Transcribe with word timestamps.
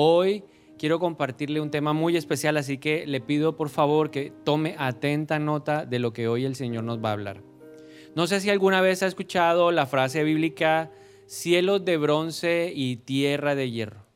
Hoy 0.00 0.44
quiero 0.78 1.00
compartirle 1.00 1.60
un 1.60 1.72
tema 1.72 1.92
muy 1.92 2.16
especial, 2.16 2.56
así 2.56 2.78
que 2.78 3.04
le 3.04 3.20
pido 3.20 3.56
por 3.56 3.68
favor 3.68 4.12
que 4.12 4.32
tome 4.44 4.76
atenta 4.78 5.40
nota 5.40 5.86
de 5.86 5.98
lo 5.98 6.12
que 6.12 6.28
hoy 6.28 6.44
el 6.44 6.54
Señor 6.54 6.84
nos 6.84 7.04
va 7.04 7.08
a 7.08 7.14
hablar. 7.14 7.42
No 8.14 8.28
sé 8.28 8.40
si 8.40 8.48
alguna 8.48 8.80
vez 8.80 9.02
ha 9.02 9.08
escuchado 9.08 9.72
la 9.72 9.86
frase 9.86 10.22
bíblica 10.22 10.92
cielos 11.26 11.84
de 11.84 11.96
bronce 11.96 12.72
y 12.72 12.98
tierra 12.98 13.56
de 13.56 13.72
hierro. 13.72 14.06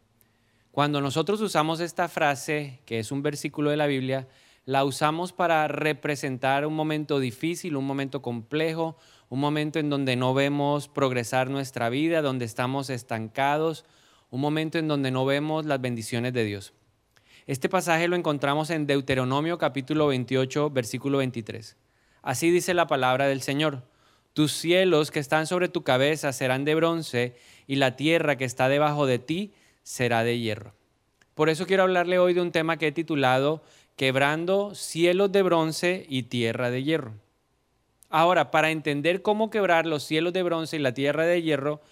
Cuando 0.71 1.01
nosotros 1.01 1.41
usamos 1.41 1.81
esta 1.81 2.07
frase, 2.07 2.79
que 2.87 3.01
es 3.01 3.11
un 3.11 3.25
versículo 3.25 3.71
de 3.71 3.77
la 3.77 3.89
Biblia, 3.89 4.29
la 4.65 4.85
usamos 4.85 5.33
para 5.33 5.67
representar 5.67 6.65
un 6.65 6.77
momento 6.77 7.19
difícil, 7.19 7.75
un 7.75 7.89
momento 7.89 8.23
complejo, 8.23 8.97
un 9.31 9.41
momento 9.41 9.81
en 9.81 9.91
donde 9.91 10.15
no 10.15 10.33
vemos 10.33 10.87
progresar 10.87 11.51
nuestra 11.51 11.89
vida, 11.89 12.23
donde 12.23 12.45
estamos 12.45 12.89
estancados, 12.89 13.85
un 14.33 14.41
momento 14.41 14.79
en 14.79 14.89
donde 14.89 15.11
no 15.11 15.27
vemos 15.27 15.67
las 15.67 15.79
bendiciones 15.79 16.33
de 16.33 16.45
Dios. 16.45 16.73
Este 17.47 17.69
pasaje 17.69 18.09
lo 18.09 18.17
encontramos 18.17 18.71
en 18.71 18.87
Deuteronomio 18.87 19.59
capítulo 19.59 20.07
28, 20.07 20.71
versículo 20.71 21.19
23. 21.19 21.77
Así 22.23 22.51
dice 22.51 22.73
la 22.73 22.87
palabra 22.87 23.27
del 23.27 23.43
Señor. 23.43 23.83
Tus 24.33 24.53
cielos 24.53 25.11
que 25.11 25.21
están 25.21 25.47
sobre 25.47 25.69
tu 25.69 25.83
cabeza 25.83 26.33
serán 26.33 26.65
de 26.65 26.75
bronce 26.75 27.37
y 27.67 27.77
la 27.77 27.95
tierra 27.95 28.37
que 28.37 28.47
está 28.47 28.71
debajo 28.71 29.05
de 29.05 29.19
ti 29.19 29.53
será 29.83 30.25
de 30.25 30.39
hierro. 30.39 30.73
Por 31.35 31.51
eso 31.51 31.67
quiero 31.67 31.83
hablarle 31.83 32.19
hoy 32.19 32.33
de 32.33 32.41
un 32.41 32.53
tema 32.53 32.79
que 32.79 32.87
he 32.87 32.93
titulado 32.93 33.63
Quebrando 33.97 34.75
cielos 34.75 35.31
de 35.31 35.43
bronce 35.43 36.07
y 36.09 36.23
tierra 36.23 36.71
de 36.71 36.83
hierro. 36.83 37.13
Ahora, 38.09 38.51
para 38.51 38.71
entender 38.71 39.21
cómo 39.21 39.51
quebrar 39.51 39.85
los 39.85 40.05
cielos 40.05 40.33
de 40.33 40.43
bronce 40.43 40.77
y 40.77 40.81
la 40.81 40.95
tierra 40.95 41.27
de 41.27 41.43
hierro, 41.43 41.83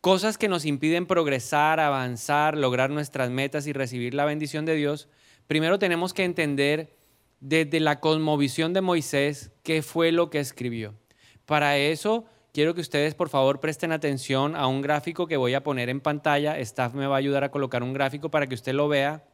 cosas 0.00 0.38
que 0.38 0.48
nos 0.48 0.64
impiden 0.64 1.06
progresar, 1.06 1.80
avanzar, 1.80 2.56
lograr 2.56 2.90
nuestras 2.90 3.30
metas 3.30 3.66
y 3.66 3.72
recibir 3.72 4.14
la 4.14 4.24
bendición 4.24 4.64
de 4.64 4.74
Dios, 4.74 5.08
primero 5.46 5.78
tenemos 5.78 6.14
que 6.14 6.24
entender 6.24 6.96
desde 7.40 7.80
la 7.80 8.00
cosmovisión 8.00 8.72
de 8.72 8.80
Moisés 8.80 9.52
qué 9.62 9.82
fue 9.82 10.12
lo 10.12 10.30
que 10.30 10.40
escribió. 10.40 10.94
Para 11.46 11.76
eso 11.78 12.26
quiero 12.52 12.74
que 12.74 12.80
ustedes 12.80 13.14
por 13.14 13.28
favor 13.28 13.60
presten 13.60 13.92
atención 13.92 14.56
a 14.56 14.66
un 14.66 14.82
gráfico 14.82 15.26
que 15.26 15.36
voy 15.36 15.54
a 15.54 15.62
poner 15.62 15.88
en 15.88 16.00
pantalla. 16.00 16.58
Staff 16.58 16.94
me 16.94 17.06
va 17.06 17.16
a 17.16 17.18
ayudar 17.18 17.44
a 17.44 17.50
colocar 17.50 17.82
un 17.82 17.92
gráfico 17.92 18.30
para 18.30 18.46
que 18.46 18.54
usted 18.54 18.72
lo 18.72 18.88
vea 18.88 19.24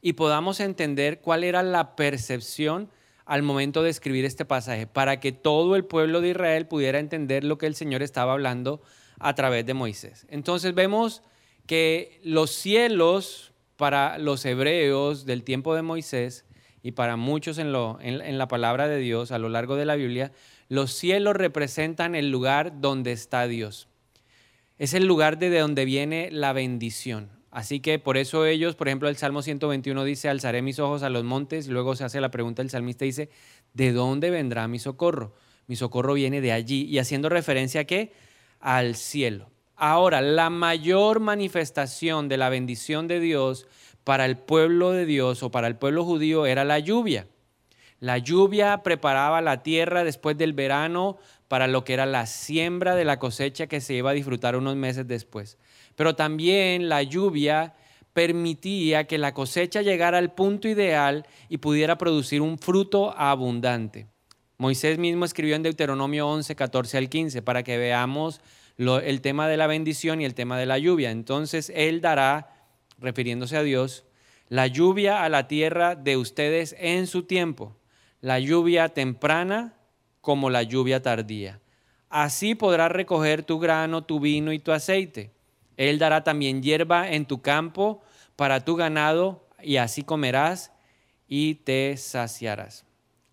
y 0.00 0.12
podamos 0.12 0.60
entender 0.60 1.20
cuál 1.20 1.44
era 1.44 1.62
la 1.62 1.96
percepción 1.96 2.90
al 3.24 3.42
momento 3.42 3.82
de 3.82 3.90
escribir 3.90 4.24
este 4.24 4.44
pasaje, 4.44 4.86
para 4.86 5.18
que 5.18 5.32
todo 5.32 5.74
el 5.74 5.84
pueblo 5.84 6.20
de 6.20 6.28
Israel 6.28 6.68
pudiera 6.68 7.00
entender 7.00 7.42
lo 7.42 7.58
que 7.58 7.66
el 7.66 7.74
Señor 7.74 8.02
estaba 8.02 8.32
hablando 8.32 8.80
a 9.18 9.34
través 9.34 9.66
de 9.66 9.74
Moisés. 9.74 10.26
Entonces 10.30 10.74
vemos 10.74 11.22
que 11.66 12.20
los 12.22 12.50
cielos 12.50 13.52
para 13.76 14.18
los 14.18 14.44
hebreos 14.44 15.26
del 15.26 15.42
tiempo 15.42 15.74
de 15.74 15.82
Moisés 15.82 16.44
y 16.82 16.92
para 16.92 17.16
muchos 17.16 17.58
en, 17.58 17.74
en, 18.00 18.38
la 18.38 18.48
palabra 18.48 18.88
de 18.88 18.98
Dios 18.98 19.32
a 19.32 19.38
lo 19.38 19.48
largo 19.48 19.76
de 19.76 19.84
la 19.84 19.96
Biblia, 19.96 20.32
los 20.68 20.92
cielos 20.92 21.34
representan 21.34 22.14
el 22.14 22.30
lugar 22.30 22.80
donde 22.80 23.12
está 23.12 23.46
Dios. 23.48 23.88
Es 24.78 24.94
el 24.94 25.06
lugar 25.06 25.38
de 25.38 25.58
donde 25.58 25.84
viene 25.84 26.28
la 26.30 26.52
bendición. 26.52 27.30
Así 27.50 27.80
que 27.80 27.98
por 27.98 28.18
eso 28.18 28.44
ellos, 28.44 28.76
por 28.76 28.88
ejemplo, 28.88 29.08
el 29.08 29.16
Salmo 29.16 29.42
121 29.42 30.04
dice, 30.04 30.28
alzaré 30.28 30.60
mis 30.62 30.78
ojos 30.78 31.02
a 31.02 31.08
los 31.10 31.24
montes, 31.24 31.68
luego 31.68 31.96
se 31.96 32.04
hace 32.04 32.20
la 32.20 32.30
pregunta, 32.30 32.62
el 32.62 32.70
salmista 32.70 33.04
dice, 33.04 33.30
¿de 33.72 33.92
dónde 33.92 34.30
vendrá 34.30 34.68
mi 34.68 34.78
socorro? 34.78 35.34
Mi 35.66 35.74
socorro 35.74 36.14
viene 36.14 36.40
de 36.40 36.52
allí. 36.52 36.84
Y 36.84 36.98
haciendo 36.98 37.28
referencia 37.30 37.80
a 37.80 37.84
qué? 37.84 38.12
Al 38.60 38.96
cielo. 38.96 39.50
Ahora, 39.76 40.20
la 40.20 40.50
mayor 40.50 41.20
manifestación 41.20 42.28
de 42.28 42.36
la 42.38 42.48
bendición 42.48 43.08
de 43.08 43.20
Dios 43.20 43.66
para 44.04 44.24
el 44.24 44.38
pueblo 44.38 44.92
de 44.92 45.04
Dios 45.04 45.42
o 45.42 45.50
para 45.50 45.66
el 45.66 45.76
pueblo 45.76 46.04
judío 46.04 46.46
era 46.46 46.64
la 46.64 46.78
lluvia. 46.78 47.26
La 48.00 48.18
lluvia 48.18 48.82
preparaba 48.82 49.40
la 49.40 49.62
tierra 49.62 50.04
después 50.04 50.36
del 50.36 50.52
verano 50.52 51.18
para 51.48 51.66
lo 51.66 51.84
que 51.84 51.94
era 51.94 52.06
la 52.06 52.26
siembra 52.26 52.94
de 52.94 53.04
la 53.04 53.18
cosecha 53.18 53.66
que 53.66 53.80
se 53.80 53.94
iba 53.94 54.10
a 54.10 54.14
disfrutar 54.14 54.56
unos 54.56 54.76
meses 54.76 55.06
después. 55.06 55.58
Pero 55.94 56.14
también 56.14 56.88
la 56.88 57.02
lluvia 57.02 57.74
permitía 58.12 59.06
que 59.06 59.18
la 59.18 59.34
cosecha 59.34 59.82
llegara 59.82 60.18
al 60.18 60.32
punto 60.32 60.68
ideal 60.68 61.26
y 61.48 61.58
pudiera 61.58 61.98
producir 61.98 62.40
un 62.40 62.58
fruto 62.58 63.14
abundante. 63.16 64.06
Moisés 64.58 64.98
mismo 64.98 65.26
escribió 65.26 65.54
en 65.54 65.62
Deuteronomio 65.62 66.28
11, 66.28 66.56
14 66.56 66.96
al 66.96 67.08
15 67.10 67.42
para 67.42 67.62
que 67.62 67.76
veamos 67.76 68.40
el 68.78 69.20
tema 69.20 69.48
de 69.48 69.58
la 69.58 69.66
bendición 69.66 70.20
y 70.20 70.24
el 70.24 70.34
tema 70.34 70.58
de 70.58 70.64
la 70.66 70.78
lluvia. 70.78 71.10
Entonces 71.10 71.70
Él 71.74 72.00
dará, 72.00 72.54
refiriéndose 72.98 73.56
a 73.58 73.62
Dios, 73.62 74.04
la 74.48 74.66
lluvia 74.66 75.24
a 75.24 75.28
la 75.28 75.46
tierra 75.46 75.94
de 75.94 76.16
ustedes 76.16 76.74
en 76.78 77.06
su 77.06 77.24
tiempo, 77.24 77.76
la 78.20 78.38
lluvia 78.38 78.88
temprana 78.88 79.74
como 80.22 80.48
la 80.48 80.62
lluvia 80.62 81.02
tardía. 81.02 81.60
Así 82.08 82.54
podrás 82.54 82.90
recoger 82.90 83.42
tu 83.42 83.58
grano, 83.58 84.04
tu 84.04 84.20
vino 84.20 84.52
y 84.52 84.58
tu 84.58 84.72
aceite. 84.72 85.32
Él 85.76 85.98
dará 85.98 86.24
también 86.24 86.62
hierba 86.62 87.10
en 87.10 87.26
tu 87.26 87.42
campo 87.42 88.02
para 88.36 88.64
tu 88.64 88.74
ganado 88.76 89.46
y 89.62 89.76
así 89.76 90.02
comerás 90.02 90.72
y 91.28 91.56
te 91.56 91.96
saciarás. 91.98 92.85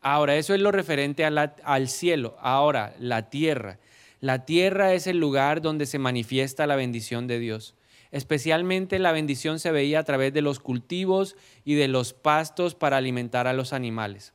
Ahora, 0.03 0.36
eso 0.36 0.53
es 0.53 0.59
lo 0.59 0.72
referente 0.72 1.25
al 1.25 1.88
cielo. 1.88 2.36
Ahora, 2.40 2.94
la 3.00 3.30
tierra. 3.30 3.80
La 4.19 4.46
tierra 4.46 4.94
es 4.94 5.08
el 5.08 5.18
lugar 5.18 5.62
donde 5.62 5.86
se 5.86 5.97
manifiesta 5.97 6.68
la 6.68 6.75
bendición 6.75 7.25
de 7.25 7.40
Dios. 7.40 7.74
Especialmente 8.12 9.00
la 9.00 9.14
bendición 9.14 9.59
se 9.59 9.72
veía 9.72 10.00
a 10.00 10.03
través 10.03 10.34
de 10.34 10.41
los 10.41 10.59
cultivos 10.59 11.36
y 11.66 11.75
de 11.75 11.88
los 11.88 12.14
pastos 12.14 12.75
para 12.75 12.97
alimentar 12.97 13.47
a 13.47 13.53
los 13.53 13.74
animales. 13.74 14.34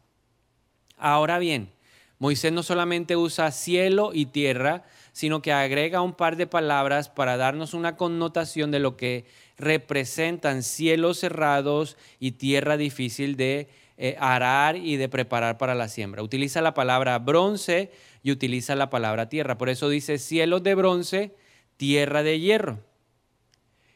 Ahora 0.97 1.39
bien, 1.39 1.71
Moisés 2.19 2.51
no 2.51 2.63
solamente 2.63 3.17
usa 3.17 3.53
cielo 3.53 4.11
y 4.13 4.27
tierra, 4.27 4.85
sino 5.13 5.43
que 5.43 5.53
agrega 5.53 6.03
un 6.03 6.15
par 6.15 6.37
de 6.37 6.47
palabras 6.47 7.09
para 7.09 7.37
darnos 7.37 7.75
una 7.75 7.97
connotación 7.97 8.71
de 8.71 8.81
lo 8.81 8.97
que 8.97 9.27
representan 9.57 10.63
cielos 10.63 11.19
cerrados 11.19 11.97
y 12.19 12.33
tierra 12.33 12.77
difícil 12.77 13.37
de 13.37 13.69
eh, 14.01 14.17
arar 14.21 14.77
y 14.77 14.97
de 14.97 15.09
preparar 15.09 15.59
para 15.59 15.75
la 15.75 15.89
siembra. 15.89 16.23
Utiliza 16.23 16.61
la 16.61 16.73
palabra 16.73 17.19
bronce 17.19 17.91
y 18.23 18.31
utiliza 18.31 18.77
la 18.77 18.91
palabra 18.91 19.29
tierra. 19.29 19.59
Por 19.59 19.69
eso 19.69 19.89
dice 19.89 20.19
cielos 20.19 20.63
de 20.63 20.77
bronce, 20.77 21.35
tierra 21.77 22.23
de 22.23 22.39
hierro. 22.39 22.79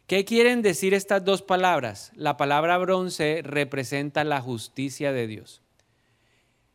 ¿Qué 0.09 0.25
quieren 0.25 0.61
decir 0.61 0.93
estas 0.93 1.25
dos 1.25 1.43
palabras? 1.43 2.11
La 2.17 2.37
palabra 2.37 2.79
bronce 2.79 3.43
representa 3.45 4.25
la 4.25 4.41
justicia 4.41 5.13
de 5.13 5.29
Dios. 5.29 5.63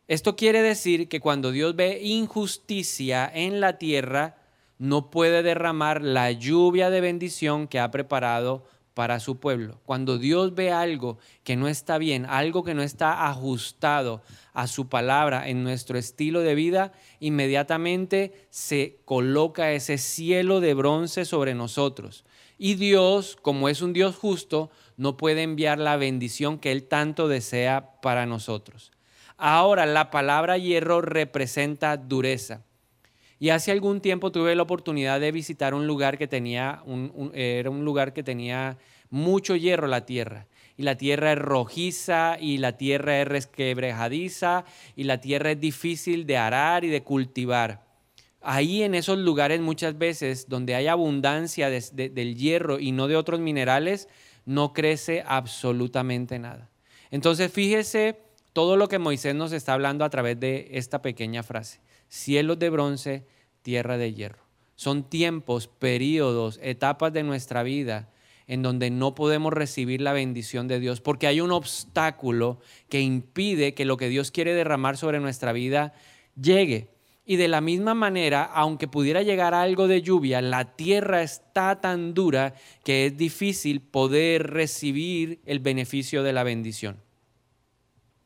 Esto 0.07 0.37
quiere 0.37 0.61
decir 0.61 1.09
que 1.09 1.19
cuando 1.19 1.51
Dios 1.51 1.75
ve 1.75 1.99
injusticia 2.01 3.29
en 3.31 3.59
la 3.59 3.77
tierra, 3.77 4.37
no 4.77 5.11
puede 5.11 5.43
derramar 5.43 6.01
la 6.01 6.31
lluvia 6.31 6.89
de 6.89 7.01
bendición 7.01 7.67
que 7.67 7.81
ha 7.81 7.91
preparado 7.91 8.63
para 8.97 9.19
su 9.19 9.39
pueblo. 9.39 9.79
Cuando 9.85 10.17
Dios 10.17 10.55
ve 10.55 10.71
algo 10.71 11.19
que 11.43 11.55
no 11.55 11.67
está 11.67 11.99
bien, 11.99 12.25
algo 12.25 12.63
que 12.63 12.73
no 12.73 12.81
está 12.81 13.27
ajustado 13.27 14.23
a 14.53 14.65
su 14.65 14.89
palabra 14.89 15.49
en 15.49 15.63
nuestro 15.63 15.99
estilo 15.99 16.41
de 16.41 16.55
vida, 16.55 16.93
inmediatamente 17.19 18.47
se 18.49 18.97
coloca 19.05 19.71
ese 19.71 19.99
cielo 19.99 20.61
de 20.61 20.73
bronce 20.73 21.25
sobre 21.25 21.53
nosotros. 21.53 22.25
Y 22.57 22.73
Dios, 22.73 23.37
como 23.39 23.69
es 23.69 23.83
un 23.83 23.93
Dios 23.93 24.15
justo, 24.15 24.71
no 24.95 25.15
puede 25.15 25.43
enviar 25.43 25.77
la 25.77 25.95
bendición 25.97 26.57
que 26.57 26.71
Él 26.71 26.87
tanto 26.87 27.27
desea 27.27 28.01
para 28.01 28.25
nosotros. 28.25 28.91
Ahora, 29.37 29.85
la 29.85 30.09
palabra 30.09 30.57
hierro 30.57 31.01
representa 31.01 31.97
dureza. 31.97 32.63
Y 33.39 33.49
hace 33.49 33.71
algún 33.71 34.01
tiempo 34.01 34.31
tuve 34.31 34.55
la 34.55 34.63
oportunidad 34.63 35.19
de 35.19 35.31
visitar 35.31 35.73
un 35.75 35.85
lugar 35.85 36.17
que 36.17 36.27
tenía, 36.27 36.81
un, 36.85 37.31
era 37.35 37.69
un 37.69 37.85
lugar 37.85 38.13
que 38.13 38.23
tenía 38.23 38.77
mucho 39.09 39.55
hierro 39.55 39.87
la 39.87 40.05
tierra. 40.05 40.47
Y 40.75 40.83
la 40.83 40.97
tierra 40.97 41.33
es 41.33 41.39
rojiza 41.39 42.37
y 42.39 42.57
la 42.57 42.77
tierra 42.77 43.21
es 43.21 43.27
resquebrejadiza 43.27 44.65
y 44.95 45.03
la 45.03 45.21
tierra 45.21 45.51
es 45.51 45.59
difícil 45.59 46.25
de 46.25 46.37
arar 46.37 46.83
y 46.83 46.89
de 46.89 47.03
cultivar. 47.03 47.85
Ahí 48.41 48.83
en 48.83 48.95
esos 48.95 49.17
lugares 49.17 49.59
muchas 49.59 49.97
veces 49.97 50.47
donde 50.49 50.75
hay 50.75 50.87
abundancia 50.87 51.69
del 51.69 52.35
hierro 52.35 52.79
y 52.79 52.91
no 52.91 53.07
de 53.07 53.15
otros 53.15 53.39
minerales, 53.39 54.07
no 54.45 54.73
crece 54.73 55.23
absolutamente 55.25 56.39
nada. 56.39 56.69
Entonces 57.11 57.51
fíjese 57.51 58.19
todo 58.53 58.77
lo 58.77 58.87
que 58.87 58.99
Moisés 58.99 59.35
nos 59.35 59.51
está 59.51 59.73
hablando 59.73 60.05
a 60.05 60.09
través 60.09 60.39
de 60.39 60.69
esta 60.71 61.01
pequeña 61.01 61.43
frase 61.43 61.79
cielos 62.09 62.59
de 62.59 62.69
bronce, 62.69 63.25
tierra 63.61 63.97
de 63.97 64.13
hierro. 64.13 64.43
Son 64.75 65.03
tiempos, 65.03 65.67
periodos, 65.67 66.59
etapas 66.61 67.11
de 67.13 67.23
nuestra 67.23 67.63
vida 67.63 68.09
en 68.47 68.61
donde 68.61 68.89
no 68.89 69.13
podemos 69.13 69.51
recibir 69.51 70.01
la 70.01 70.13
bendición 70.13 70.67
de 70.67 70.79
Dios 70.79 71.01
porque 71.01 71.27
hay 71.27 71.41
un 71.41 71.51
obstáculo 71.51 72.59
que 72.89 73.01
impide 73.01 73.73
que 73.73 73.85
lo 73.85 73.97
que 73.97 74.07
Dios 74.07 74.31
quiere 74.31 74.53
derramar 74.53 74.97
sobre 74.97 75.19
nuestra 75.19 75.51
vida 75.51 75.93
llegue. 76.41 76.89
Y 77.25 77.35
de 77.35 77.49
la 77.49 77.59
misma 77.59 77.93
manera, 77.93 78.43
aunque 78.43 78.87
pudiera 78.87 79.21
llegar 79.21 79.53
algo 79.53 79.89
de 79.89 80.01
lluvia, 80.01 80.41
la 80.41 80.77
tierra 80.77 81.23
está 81.23 81.81
tan 81.81 82.13
dura 82.13 82.53
que 82.85 83.07
es 83.07 83.17
difícil 83.17 83.81
poder 83.81 84.51
recibir 84.51 85.41
el 85.45 85.59
beneficio 85.59 86.23
de 86.23 86.31
la 86.31 86.43
bendición. 86.43 87.01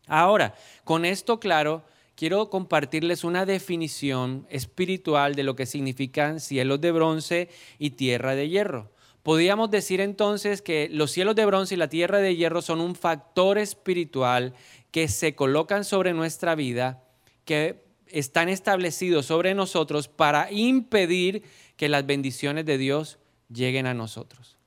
Ahora, 0.05 0.53
con 0.83 1.03
esto 1.05 1.39
claro, 1.39 1.83
quiero 2.21 2.51
compartirles 2.51 3.23
una 3.23 3.47
definición 3.47 4.45
espiritual 4.51 5.33
de 5.33 5.41
lo 5.41 5.56
que 5.56 5.65
significan 5.65 6.39
cielos 6.39 6.79
de 6.79 6.91
bronce 6.91 7.50
y 7.79 7.89
tierra 7.89 8.35
de 8.35 8.47
hierro. 8.47 8.91
Podríamos 9.23 9.71
decir 9.71 10.01
entonces 10.01 10.62
que 10.62 10.88
los 10.91 11.09
cielos 11.09 11.35
de 11.35 11.47
bronce 11.47 11.73
y 11.73 11.77
la 11.79 11.89
tierra 11.89 12.19
de 12.19 12.35
hierro 12.35 12.62
son 12.62 12.79
un 12.79 12.94
factor 12.94 13.57
espiritual 13.57 14.53
que 14.91 15.07
se 15.07 15.33
colocan 15.33 15.83
sobre 15.83 16.13
nuestra 16.13 16.53
vida, 16.53 17.03
que 17.44 17.85
están 18.06 18.50
establecidos 18.50 19.25
sobre 19.25 19.56
nosotros 19.56 20.07
para 20.07 20.51
impedir 20.51 21.41
que 21.75 21.89
las 21.89 22.06
bendiciones 22.06 22.67
de 22.67 22.77
Dios 22.77 23.17
lleguen 23.51 23.88
a 23.88 23.95
nosotros. 23.95 24.60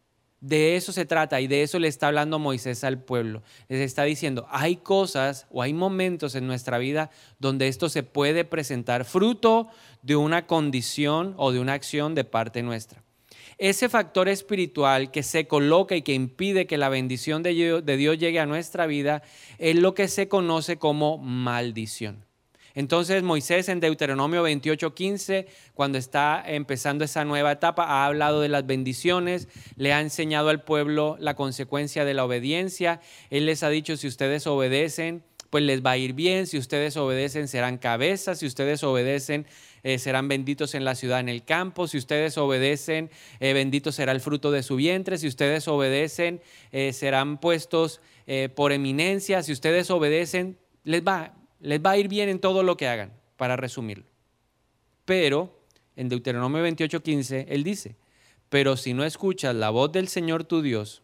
De 0.44 0.76
eso 0.76 0.93
se 0.93 1.06
trata 1.06 1.41
y 1.41 1.46
de 1.46 1.62
eso 1.62 1.79
le 1.79 1.88
está 1.88 2.08
hablando 2.08 2.38
Moisés 2.38 2.85
al 2.85 3.02
pueblo. 3.02 3.43
Les 3.70 3.81
está 3.81 4.05
diciendo, 4.05 4.46
hay 4.50 4.76
cosas 4.76 5.46
o 5.50 5.62
hay 5.62 5.73
momentos 5.73 6.35
en 6.35 6.46
nuestra 6.46 6.76
vida 6.76 7.11
donde 7.38 7.67
esto 7.67 7.88
se 7.88 8.02
puede 8.02 8.44
presentar 8.44 9.06
fruto 9.06 9.69
de 10.02 10.17
una 10.17 10.46
condición 10.46 11.32
o 11.38 11.50
de 11.50 11.61
una 11.61 11.73
acción 11.73 12.14
de 12.14 12.25
parte 12.25 12.62
nuestra. 12.62 13.02
Ese 13.56 13.88
factor 13.88 14.29
espiritual 14.29 15.11
que 15.11 15.23
se 15.23 15.46
coloca 15.46 15.96
y 15.96 16.02
que 16.02 16.12
impide 16.12 16.67
que 16.67 16.76
la 16.76 16.90
bendición 16.90 17.43
de 17.43 17.97
Dios 17.97 18.19
llegue 18.19 18.38
a 18.38 18.44
nuestra 18.44 18.85
vida 18.85 19.23
es 19.56 19.76
lo 19.76 19.94
que 19.94 20.08
se 20.08 20.29
conoce 20.29 20.76
como 20.76 21.17
maldición. 21.17 22.23
Entonces 22.75 23.23
Moisés 23.23 23.69
en 23.69 23.81
Deuteronomio 23.81 24.43
28:15, 24.43 25.47
cuando 25.75 25.99
está 25.99 26.43
empezando 26.47 27.05
esa 27.05 27.25
nueva 27.25 27.53
etapa, 27.53 27.85
ha 27.85 28.06
hablado 28.06 28.41
de 28.41 28.49
las 28.49 28.67
bendiciones, 28.67 29.49
le 29.76 29.93
ha 29.93 30.00
enseñado 30.00 30.49
al 30.49 30.62
pueblo 30.62 31.17
la 31.21 31.35
consecuencia 31.35 32.05
de 32.05 32.15
la 32.15 32.25
obediencia. 32.25 33.00
Él 33.31 33.47
les 33.47 33.62
ha 33.62 33.69
dicho, 33.69 33.97
si 33.97 34.09
ustedes 34.09 34.47
obedecen, 34.47 35.23
pues 35.50 35.62
les 35.62 35.87
va 35.87 35.93
a 35.93 35.97
ir 35.97 36.15
bien, 36.15 36.49
si 36.49 36.59
ustedes 36.59 36.97
obedecen 36.97 37.47
serán 37.47 37.79
cabezas, 37.79 38.41
si 38.41 38.47
ustedes 38.47 38.82
obedecen 38.82 39.47
eh, 39.85 40.00
serán 40.00 40.26
benditos 40.26 40.75
en 40.75 40.85
la 40.85 40.97
ciudad, 40.97 41.21
en 41.21 41.29
el 41.29 41.44
campo, 41.44 41.87
si 41.87 41.97
ustedes 41.97 42.37
obedecen, 42.38 43.09
eh, 43.38 43.53
bendito 43.53 43.93
será 43.93 44.11
el 44.11 44.21
fruto 44.21 44.50
de 44.50 44.65
su 44.65 44.75
vientre, 44.75 45.17
si 45.17 45.29
ustedes 45.29 45.69
obedecen, 45.69 46.41
eh, 46.73 46.93
serán 46.93 47.38
puestos 47.38 48.00
por 48.55 48.73
eminencia, 48.73 49.43
si 49.43 49.53
ustedes 49.53 49.91
obedecen, 49.91 50.56
les 50.82 51.03
va, 51.03 51.35
les 51.64 51.81
va 51.81 51.93
a 51.93 51.96
ir 51.96 52.08
bien 52.08 52.28
en 52.28 52.40
todo 52.40 52.62
lo 52.62 52.76
que 52.76 52.87
hagan, 52.87 53.11
para 53.38 53.56
resumirlo. 53.56 54.05
Pero 55.06 55.58
en 55.96 56.11
Deuteronomio 56.11 56.62
28:15, 56.62 57.46
él 57.49 57.64
dice, 57.64 57.96
pero 58.50 58.76
si 58.76 58.93
no 58.93 59.02
escuchas 59.02 59.55
la 59.55 59.70
voz 59.70 59.90
del 59.90 60.08
Señor 60.08 60.44
tu 60.44 60.61
Dios, 60.61 61.02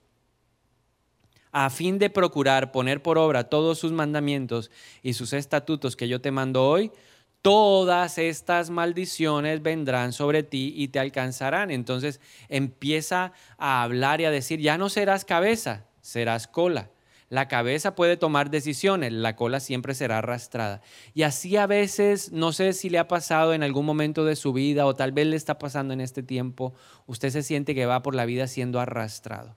a 1.50 1.70
fin 1.70 1.98
de 1.98 2.10
procurar 2.10 2.72
poner 2.72 3.02
por 3.02 3.16
obra 3.16 3.44
todos 3.44 3.78
sus 3.78 3.90
mandamientos 3.90 4.70
y 5.02 5.14
sus 5.14 5.32
estatutos 5.32 5.96
que 5.96 6.08
yo 6.08 6.20
te 6.20 6.30
mando 6.30 6.68
hoy, 6.68 6.92
todas 7.40 8.18
estas 8.18 8.68
maldiciones 8.68 9.62
vendrán 9.62 10.12
sobre 10.12 10.42
ti 10.42 10.74
y 10.76 10.88
te 10.88 11.00
alcanzarán. 11.00 11.70
Entonces 11.70 12.20
empieza 12.50 13.32
a 13.56 13.82
hablar 13.82 14.20
y 14.20 14.26
a 14.26 14.30
decir, 14.30 14.60
ya 14.60 14.76
no 14.76 14.90
serás 14.90 15.24
cabeza, 15.24 15.86
serás 16.02 16.46
cola. 16.46 16.90
La 17.30 17.46
cabeza 17.46 17.94
puede 17.94 18.16
tomar 18.16 18.50
decisiones, 18.50 19.12
la 19.12 19.36
cola 19.36 19.60
siempre 19.60 19.94
será 19.94 20.18
arrastrada. 20.18 20.82
Y 21.14 21.22
así 21.22 21.56
a 21.56 21.68
veces, 21.68 22.32
no 22.32 22.52
sé 22.52 22.72
si 22.72 22.90
le 22.90 22.98
ha 22.98 23.06
pasado 23.06 23.54
en 23.54 23.62
algún 23.62 23.86
momento 23.86 24.24
de 24.24 24.34
su 24.34 24.52
vida 24.52 24.84
o 24.84 24.96
tal 24.96 25.12
vez 25.12 25.28
le 25.28 25.36
está 25.36 25.56
pasando 25.56 25.94
en 25.94 26.00
este 26.00 26.24
tiempo, 26.24 26.74
usted 27.06 27.30
se 27.30 27.44
siente 27.44 27.76
que 27.76 27.86
va 27.86 28.02
por 28.02 28.16
la 28.16 28.26
vida 28.26 28.48
siendo 28.48 28.80
arrastrado. 28.80 29.56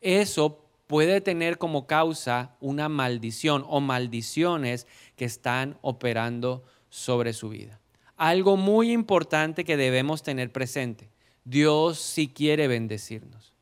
Eso 0.00 0.68
puede 0.88 1.20
tener 1.20 1.58
como 1.58 1.86
causa 1.86 2.56
una 2.58 2.88
maldición 2.88 3.64
o 3.68 3.80
maldiciones 3.80 4.88
que 5.14 5.26
están 5.26 5.78
operando 5.82 6.64
sobre 6.88 7.34
su 7.34 7.50
vida. 7.50 7.78
Algo 8.16 8.56
muy 8.56 8.90
importante 8.90 9.62
que 9.62 9.76
debemos 9.76 10.24
tener 10.24 10.50
presente. 10.50 11.08
Dios 11.44 12.00
sí 12.00 12.26
quiere 12.26 12.66
bendecirnos, 12.66 13.54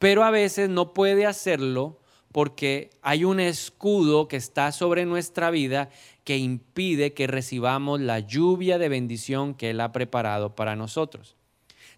pero 0.00 0.24
a 0.24 0.32
veces 0.32 0.68
no 0.68 0.92
puede 0.94 1.26
hacerlo 1.26 2.00
porque 2.32 2.90
hay 3.02 3.24
un 3.24 3.40
escudo 3.40 4.28
que 4.28 4.36
está 4.36 4.72
sobre 4.72 5.06
nuestra 5.06 5.50
vida 5.50 5.90
que 6.24 6.36
impide 6.36 7.14
que 7.14 7.26
recibamos 7.26 8.00
la 8.00 8.20
lluvia 8.20 8.78
de 8.78 8.88
bendición 8.88 9.54
que 9.54 9.70
Él 9.70 9.80
ha 9.80 9.92
preparado 9.92 10.54
para 10.54 10.76
nosotros. 10.76 11.36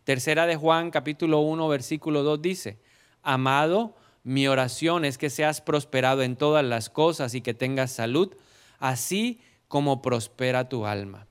Tercera 0.04 0.46
de 0.46 0.56
Juan 0.56 0.90
capítulo 0.90 1.40
1 1.40 1.69
versículo 1.69 2.22
2 2.22 2.40
dice, 2.40 2.78
Amado, 3.22 3.96
mi 4.22 4.48
oración 4.48 5.04
es 5.04 5.19
que 5.19 5.30
seas 5.30 5.60
prosperado 5.60 6.22
en 6.22 6.36
todas 6.36 6.64
las 6.64 6.90
cosas 6.90 7.34
y 7.34 7.40
que 7.40 7.54
tengas 7.54 7.92
salud, 7.92 8.34
así 8.78 9.40
como 9.69 10.02
prospera 10.02 10.69
tu 10.69 10.86
alma. 10.86 11.26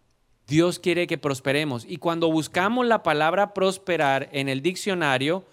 Dios 0.47 0.79
quiere 0.79 1.07
que 1.07 1.17
prosperemos 1.17 1.85
y 1.88 1.97
cuando 1.97 2.31
buscamos 2.31 2.85
la 2.88 3.03
palabra 3.03 3.53
prosperar 3.53 4.29
en 4.31 4.47
el 4.47 4.61
diccionario, 4.61 5.45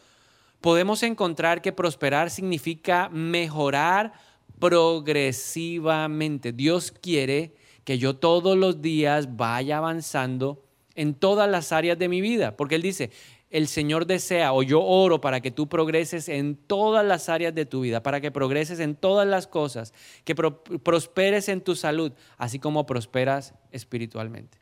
podemos 0.64 1.02
encontrar 1.02 1.60
que 1.60 1.72
prosperar 1.72 2.30
significa 2.30 3.10
mejorar 3.10 4.14
progresivamente. 4.58 6.52
Dios 6.52 6.90
quiere 6.90 7.54
que 7.84 7.98
yo 7.98 8.16
todos 8.16 8.56
los 8.56 8.80
días 8.80 9.36
vaya 9.36 9.76
avanzando 9.76 10.64
en 10.94 11.12
todas 11.12 11.50
las 11.50 11.70
áreas 11.70 11.98
de 11.98 12.08
mi 12.08 12.22
vida, 12.22 12.56
porque 12.56 12.76
Él 12.76 12.80
dice, 12.80 13.10
el 13.50 13.68
Señor 13.68 14.06
desea 14.06 14.54
o 14.54 14.62
yo 14.62 14.82
oro 14.82 15.20
para 15.20 15.42
que 15.42 15.50
tú 15.50 15.68
progreses 15.68 16.30
en 16.30 16.56
todas 16.56 17.04
las 17.04 17.28
áreas 17.28 17.54
de 17.54 17.66
tu 17.66 17.82
vida, 17.82 18.02
para 18.02 18.22
que 18.22 18.30
progreses 18.30 18.80
en 18.80 18.96
todas 18.96 19.28
las 19.28 19.46
cosas, 19.46 19.92
que 20.24 20.34
prosperes 20.34 21.50
en 21.50 21.60
tu 21.60 21.76
salud, 21.76 22.12
así 22.38 22.58
como 22.58 22.86
prosperas 22.86 23.52
espiritualmente. 23.70 24.56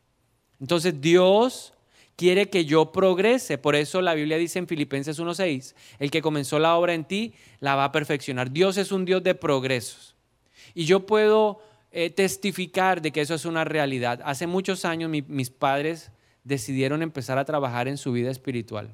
Entonces 0.59 0.99
Dios 0.99 1.73
quiere 2.15 2.49
que 2.49 2.65
yo 2.65 2.91
progrese. 2.91 3.57
Por 3.57 3.75
eso 3.75 4.01
la 4.01 4.13
Biblia 4.13 4.37
dice 4.37 4.59
en 4.59 4.67
Filipenses 4.67 5.19
1.6, 5.19 5.75
el 5.99 6.11
que 6.11 6.21
comenzó 6.21 6.59
la 6.59 6.75
obra 6.75 6.93
en 6.93 7.05
ti, 7.05 7.33
la 7.59 7.75
va 7.75 7.85
a 7.85 7.91
perfeccionar. 7.91 8.51
Dios 8.51 8.77
es 8.77 8.91
un 8.91 9.05
Dios 9.05 9.23
de 9.23 9.35
progresos. 9.35 10.15
Y 10.73 10.85
yo 10.85 11.05
puedo 11.05 11.61
eh, 11.91 12.09
testificar 12.09 13.01
de 13.01 13.11
que 13.11 13.21
eso 13.21 13.35
es 13.35 13.45
una 13.45 13.63
realidad. 13.63 14.21
Hace 14.25 14.47
muchos 14.47 14.85
años 14.85 15.09
mis 15.09 15.49
padres 15.49 16.11
decidieron 16.43 17.01
empezar 17.01 17.37
a 17.37 17.45
trabajar 17.45 17.87
en 17.87 17.97
su 17.97 18.11
vida 18.11 18.31
espiritual. 18.31 18.91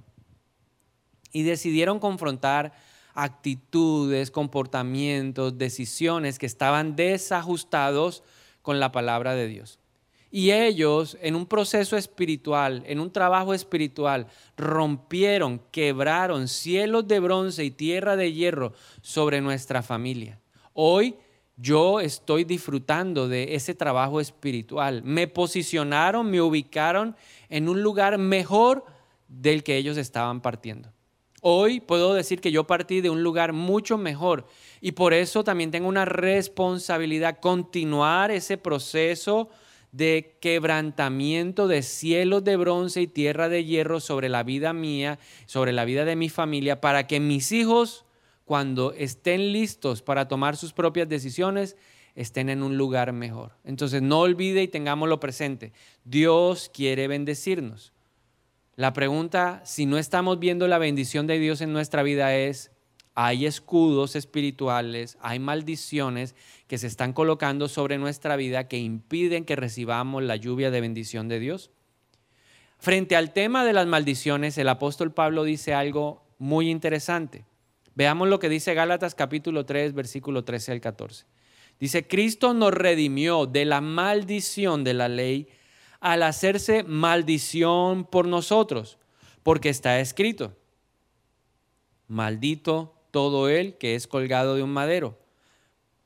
Y 1.32 1.44
decidieron 1.44 2.00
confrontar 2.00 2.74
actitudes, 3.14 4.32
comportamientos, 4.32 5.58
decisiones 5.58 6.40
que 6.40 6.46
estaban 6.46 6.96
desajustados 6.96 8.24
con 8.62 8.80
la 8.80 8.92
palabra 8.92 9.36
de 9.36 9.48
Dios. 9.48 9.79
Y 10.32 10.52
ellos, 10.52 11.18
en 11.22 11.36
un 11.36 11.48
proceso 11.48 11.98
espiritual, 11.98 12.84
en 12.86 13.00
un 13.00 13.12
trabajo 13.12 13.54
espiritual, 13.54 14.28
rompieron, 14.58 15.60
quebraron 15.72 16.48
cielos 16.48 17.08
de 17.08 17.20
bronce 17.20 17.64
y 17.64 17.72
tierra 17.72 18.16
de 18.16 18.32
hierro 18.32 18.74
sobre 19.02 19.42
nuestra 19.42 19.82
familia. 19.82 20.40
Hoy 20.74 21.16
yo 21.58 22.00
estoy 22.00 22.44
disfrutando 22.44 23.28
de 23.28 23.56
ese 23.56 23.74
trabajo 23.74 24.22
espiritual. 24.22 25.04
Me 25.04 25.28
posicionaron, 25.28 26.30
me 26.30 26.42
ubicaron 26.42 27.16
en 27.50 27.68
un 27.68 27.82
lugar 27.82 28.18
mejor 28.18 28.86
del 29.28 29.64
que 29.64 29.78
ellos 29.78 29.98
estaban 29.98 30.42
partiendo. 30.42 30.94
Hoy 31.42 31.80
puedo 31.80 32.14
decir 32.14 32.40
que 32.40 32.52
yo 32.52 32.66
partí 32.68 33.02
de 33.02 33.10
un 33.10 33.24
lugar 33.24 33.54
mucho 33.54 33.98
mejor 33.98 34.46
y 34.82 34.92
por 34.92 35.14
eso 35.14 35.44
también 35.44 35.72
tengo 35.72 35.88
una 35.88 36.06
responsabilidad 36.06 37.40
continuar 37.40 38.30
ese 38.32 38.58
proceso 38.58 39.50
de 39.92 40.38
quebrantamiento 40.40 41.68
de 41.68 41.82
cielos 41.82 42.44
de 42.44 42.58
bronce 42.58 43.02
y 43.02 43.08
tierra 43.08 43.50
de 43.50 43.66
hierro 43.66 44.00
sobre 44.00 44.30
la 44.30 44.44
vida 44.44 44.74
mía, 44.74 45.20
sobre 45.46 45.72
la 45.72 45.86
vida 45.86 46.06
de 46.06 46.16
mi 46.16 46.30
familia, 46.30 46.80
para 46.82 47.08
que 47.08 47.20
mis 47.20 47.52
hijos, 47.52 48.06
cuando 48.46 48.94
estén 48.94 49.52
listos 49.52 50.02
para 50.02 50.28
tomar 50.28 50.58
sus 50.58 50.74
propias 50.74 51.10
decisiones, 51.10 51.76
estén 52.16 52.50
en 52.50 52.64
un 52.64 52.78
lugar 52.78 53.14
mejor. 53.14 53.54
Entonces 53.64 54.02
no 54.02 54.20
olvide 54.20 54.62
y 54.62 54.68
tengámoslo 54.68 55.20
presente. 55.20 55.72
Dios 56.04 56.70
quiere 56.74 57.08
bendecirnos. 57.08 57.94
La 58.76 58.94
pregunta, 58.94 59.62
si 59.66 59.86
no 59.86 59.98
estamos 59.98 60.40
viendo 60.40 60.68
la 60.68 60.78
bendición 60.78 61.28
de 61.28 61.40
Dios 61.40 61.62
en 61.62 61.74
nuestra 61.74 62.04
vida 62.04 62.36
es, 62.36 62.72
hay 63.22 63.46
escudos 63.46 64.16
espirituales, 64.16 65.18
hay 65.20 65.40
maldiciones 65.40 66.36
que 66.68 66.78
se 66.78 66.88
están 66.88 67.12
colocando 67.12 67.68
sobre 67.68 67.98
nuestra 67.98 68.38
vida 68.38 68.70
que 68.70 68.78
impiden 68.78 69.44
que 69.44 69.58
recibamos 69.58 70.24
la 70.24 70.38
lluvia 70.38 70.72
de 70.72 70.80
bendición 70.80 71.28
de 71.28 71.42
Dios. 71.42 71.70
Frente 72.78 73.18
al 73.18 73.34
tema 73.34 73.66
de 73.66 73.74
las 73.74 73.88
maldiciones, 73.88 74.58
el 74.58 74.70
apóstol 74.70 75.12
Pablo 75.12 75.44
dice 75.44 75.74
algo 75.74 76.24
muy 76.38 76.70
interesante. 76.70 77.44
Veamos 77.94 78.30
lo 78.30 78.40
que 78.40 78.48
dice 78.48 78.74
Gálatas 78.74 79.16
capítulo 79.16 79.66
3, 79.66 79.94
versículo 79.94 80.46
13 80.46 80.72
al 80.72 80.80
14. 80.80 81.26
Dice, 81.78 82.08
Cristo 82.08 82.54
nos 82.54 82.74
redimió 82.74 83.48
de 83.48 83.66
la 83.66 83.82
maldición 83.82 84.86
de 84.86 84.94
la 84.94 85.10
ley 85.10 85.50
al 86.00 86.24
hacerse 86.24 86.84
maldición 86.84 88.06
por 88.06 88.30
nosotros, 88.30 88.98
porque 89.44 89.68
está 89.68 90.00
escrito, 90.00 90.56
maldito 92.08 92.96
todo 93.12 93.50
él 93.50 93.76
que 93.78 93.96
es 93.96 94.08
colgado 94.08 94.56
de 94.56 94.64
un 94.64 94.72
madero. 94.72 95.18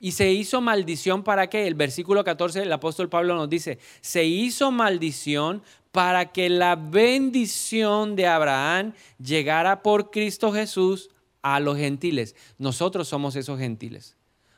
Y 0.00 0.12
se 0.12 0.32
hizo 0.32 0.60
maldición 0.60 1.22
para 1.22 1.48
qué? 1.48 1.66
El 1.66 1.74
versículo 1.74 2.24
14 2.24 2.60
del 2.60 2.72
apóstol 2.72 3.08
Pablo 3.08 3.34
nos 3.36 3.48
dice, 3.48 3.78
se 4.00 4.24
hizo 4.24 4.70
maldición 4.70 5.62
para 5.92 6.32
que 6.32 6.50
la 6.50 6.76
bendición 6.76 8.16
de 8.16 8.26
Abraham 8.26 8.92
llegara 9.18 9.82
por 9.82 10.10
Cristo 10.10 10.52
Jesús 10.52 11.10
a 11.40 11.60
los 11.60 11.78
gentiles. 11.78 12.34
Nosotros 12.58 13.08
somos 13.08 13.36
esos 13.36 13.58
gentiles. 13.58 14.16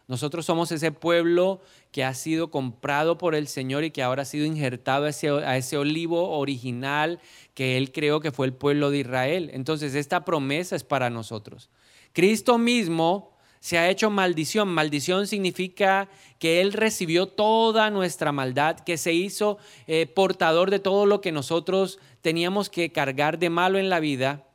Nosotros 0.09 0.47
somos 0.47 0.71
ese 0.71 0.93
pueblo 0.93 1.61
que 1.91 2.05
ha 2.05 2.15
sido 2.15 2.51
comprado 2.51 3.19
por 3.19 3.35
el 3.35 3.49
Señor 3.49 3.83
y 3.85 3.91
que 3.91 4.03
ahora 4.03 4.23
ha 4.23 4.27
sido 4.27 4.47
injertado 4.47 5.05
a 5.05 5.11
ese, 5.11 5.29
a 5.29 5.57
ese, 5.57 5.77
olivo 5.77 6.39
original 6.39 7.21
que 7.55 7.77
Él 7.77 7.91
creó 7.91 8.21
que 8.21 8.31
fue 8.31 8.47
el 8.47 8.53
pueblo 8.53 8.91
de 8.91 8.99
Israel. 8.99 9.51
Entonces 9.53 9.95
esta 9.95 10.25
promesa 10.25 10.77
es 10.77 10.85
para 10.85 11.11
nosotros. 11.11 11.71
Cristo 12.17 12.57
mismo 12.57 13.37
se 13.61 13.77
ha 13.77 13.91
hecho 13.91 14.09
maldición. 14.09 14.69
Maldición 14.69 15.27
significa 15.27 16.09
que 16.39 16.63
Él 16.63 16.73
recibió 16.73 17.27
toda 17.27 17.91
nuestra 17.91 18.33
maldad, 18.33 18.81
que 18.81 18.97
se 18.97 19.13
hizo 19.13 19.59
eh, 19.87 20.07
portador 20.07 20.71
de 20.71 20.79
todo 20.79 21.05
lo 21.05 21.21
que 21.21 21.31
nosotros 21.31 21.99
teníamos 22.23 22.71
que 22.71 22.91
cargar 22.91 23.39
de 23.39 23.51
malo 23.51 23.79
en 23.79 23.91
la 23.91 24.01
vida, 24.01 24.47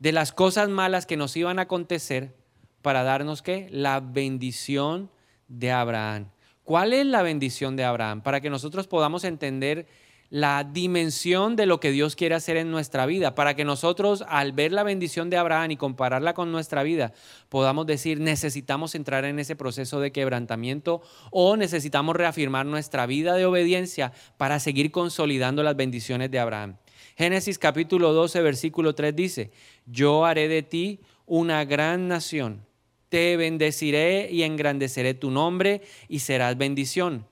de 0.00 0.12
las 0.12 0.32
cosas 0.32 0.68
malas 0.68 1.06
que 1.06 1.16
nos 1.16 1.34
iban 1.38 1.58
a 1.58 1.62
acontecer 1.62 2.36
para 2.82 3.04
darnos 3.04 3.40
qué? 3.40 3.68
La 3.70 4.00
bendición 4.00 5.10
de 5.48 5.72
Abraham. 5.72 6.28
¿Cuál 6.62 6.92
es 6.92 7.06
la 7.06 7.22
bendición 7.22 7.76
de 7.76 7.84
Abraham? 7.84 8.20
Para 8.20 8.42
que 8.42 8.50
nosotros 8.50 8.86
podamos 8.86 9.24
entender 9.24 9.86
la 10.30 10.64
dimensión 10.64 11.56
de 11.56 11.66
lo 11.66 11.80
que 11.80 11.90
Dios 11.90 12.16
quiere 12.16 12.34
hacer 12.34 12.56
en 12.56 12.70
nuestra 12.70 13.06
vida, 13.06 13.34
para 13.34 13.54
que 13.54 13.64
nosotros 13.64 14.24
al 14.28 14.52
ver 14.52 14.72
la 14.72 14.82
bendición 14.82 15.30
de 15.30 15.36
Abraham 15.36 15.72
y 15.72 15.76
compararla 15.76 16.34
con 16.34 16.52
nuestra 16.52 16.82
vida, 16.82 17.12
podamos 17.48 17.86
decir, 17.86 18.20
necesitamos 18.20 18.94
entrar 18.94 19.24
en 19.24 19.38
ese 19.38 19.56
proceso 19.56 20.00
de 20.00 20.12
quebrantamiento 20.12 21.02
o 21.30 21.56
necesitamos 21.56 22.16
reafirmar 22.16 22.66
nuestra 22.66 23.06
vida 23.06 23.34
de 23.34 23.46
obediencia 23.46 24.12
para 24.36 24.60
seguir 24.60 24.90
consolidando 24.90 25.62
las 25.62 25.76
bendiciones 25.76 26.30
de 26.30 26.38
Abraham. 26.38 26.76
Génesis 27.16 27.58
capítulo 27.58 28.12
12, 28.12 28.42
versículo 28.42 28.94
3 28.94 29.16
dice, 29.16 29.50
yo 29.86 30.24
haré 30.24 30.48
de 30.48 30.62
ti 30.62 31.00
una 31.26 31.64
gran 31.64 32.08
nación 32.08 32.66
te 33.08 33.36
bendeciré 33.36 34.28
y 34.30 34.42
engrandeceré 34.42 35.14
tu 35.14 35.30
nombre 35.30 35.82
y 36.08 36.20
serás 36.20 36.58
bendición. 36.58 37.26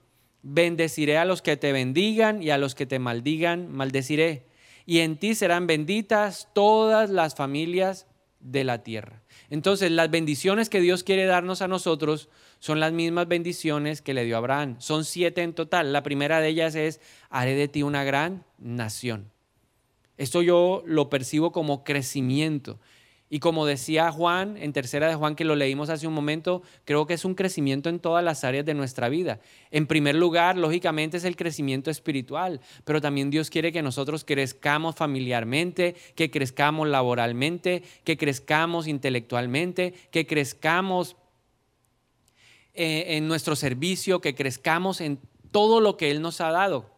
Bendeciré 0.46 1.16
a 1.16 1.24
los 1.24 1.40
que 1.40 1.56
te 1.56 1.72
bendigan 1.72 2.42
y 2.42 2.50
a 2.50 2.58
los 2.58 2.74
que 2.74 2.84
te 2.84 2.98
maldigan, 2.98 3.72
maldeciré. 3.72 4.44
Y 4.84 4.98
en 4.98 5.16
ti 5.16 5.34
serán 5.34 5.66
benditas 5.66 6.50
todas 6.52 7.08
las 7.08 7.34
familias 7.34 8.06
de 8.40 8.62
la 8.62 8.82
tierra. 8.82 9.22
Entonces, 9.48 9.90
las 9.90 10.10
bendiciones 10.10 10.68
que 10.68 10.82
Dios 10.82 11.02
quiere 11.02 11.24
darnos 11.24 11.62
a 11.62 11.68
nosotros 11.68 12.28
son 12.58 12.78
las 12.78 12.92
mismas 12.92 13.26
bendiciones 13.26 14.02
que 14.02 14.12
le 14.12 14.24
dio 14.26 14.36
a 14.36 14.38
Abraham. 14.38 14.76
Son 14.80 15.06
siete 15.06 15.42
en 15.42 15.54
total. 15.54 15.94
La 15.94 16.02
primera 16.02 16.40
de 16.40 16.48
ellas 16.48 16.74
es, 16.74 17.00
haré 17.30 17.54
de 17.54 17.68
ti 17.68 17.82
una 17.82 18.04
gran 18.04 18.44
nación. 18.58 19.32
Esto 20.18 20.42
yo 20.42 20.82
lo 20.86 21.08
percibo 21.08 21.52
como 21.52 21.84
crecimiento. 21.84 22.78
Y 23.34 23.40
como 23.40 23.66
decía 23.66 24.12
Juan, 24.12 24.56
en 24.58 24.72
tercera 24.72 25.08
de 25.08 25.16
Juan 25.16 25.34
que 25.34 25.44
lo 25.44 25.56
leímos 25.56 25.90
hace 25.90 26.06
un 26.06 26.14
momento, 26.14 26.62
creo 26.84 27.04
que 27.04 27.14
es 27.14 27.24
un 27.24 27.34
crecimiento 27.34 27.88
en 27.88 27.98
todas 27.98 28.22
las 28.22 28.44
áreas 28.44 28.64
de 28.64 28.74
nuestra 28.74 29.08
vida. 29.08 29.40
En 29.72 29.88
primer 29.88 30.14
lugar, 30.14 30.56
lógicamente 30.56 31.16
es 31.16 31.24
el 31.24 31.34
crecimiento 31.34 31.90
espiritual, 31.90 32.60
pero 32.84 33.00
también 33.00 33.30
Dios 33.30 33.50
quiere 33.50 33.72
que 33.72 33.82
nosotros 33.82 34.22
crezcamos 34.22 34.94
familiarmente, 34.94 35.96
que 36.14 36.30
crezcamos 36.30 36.86
laboralmente, 36.86 37.82
que 38.04 38.16
crezcamos 38.16 38.86
intelectualmente, 38.86 39.94
que 40.12 40.28
crezcamos 40.28 41.16
eh, 42.72 43.16
en 43.16 43.26
nuestro 43.26 43.56
servicio, 43.56 44.20
que 44.20 44.36
crezcamos 44.36 45.00
en 45.00 45.18
todo 45.50 45.80
lo 45.80 45.96
que 45.96 46.12
Él 46.12 46.22
nos 46.22 46.40
ha 46.40 46.52
dado. 46.52 46.88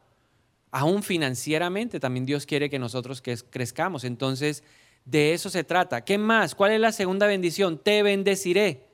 Aún 0.71 1.03
financieramente 1.03 1.99
también 1.99 2.27
Dios 2.27 2.45
quiere 2.45 2.69
que 2.69 2.79
nosotros 2.79 3.23
crezcamos. 3.23 4.05
Entonces, 4.05 4.63
de 5.07 5.33
eso 5.33 5.49
se 5.49 5.65
trata. 5.65 6.05
¿Qué 6.05 6.19
más? 6.19 6.55
¿Cuál 6.55 6.73
es 6.73 6.81
la 6.81 6.93
segunda 6.93 7.27
bendición? 7.27 7.79
Te 7.79 8.03
bendeciré. 8.03 8.85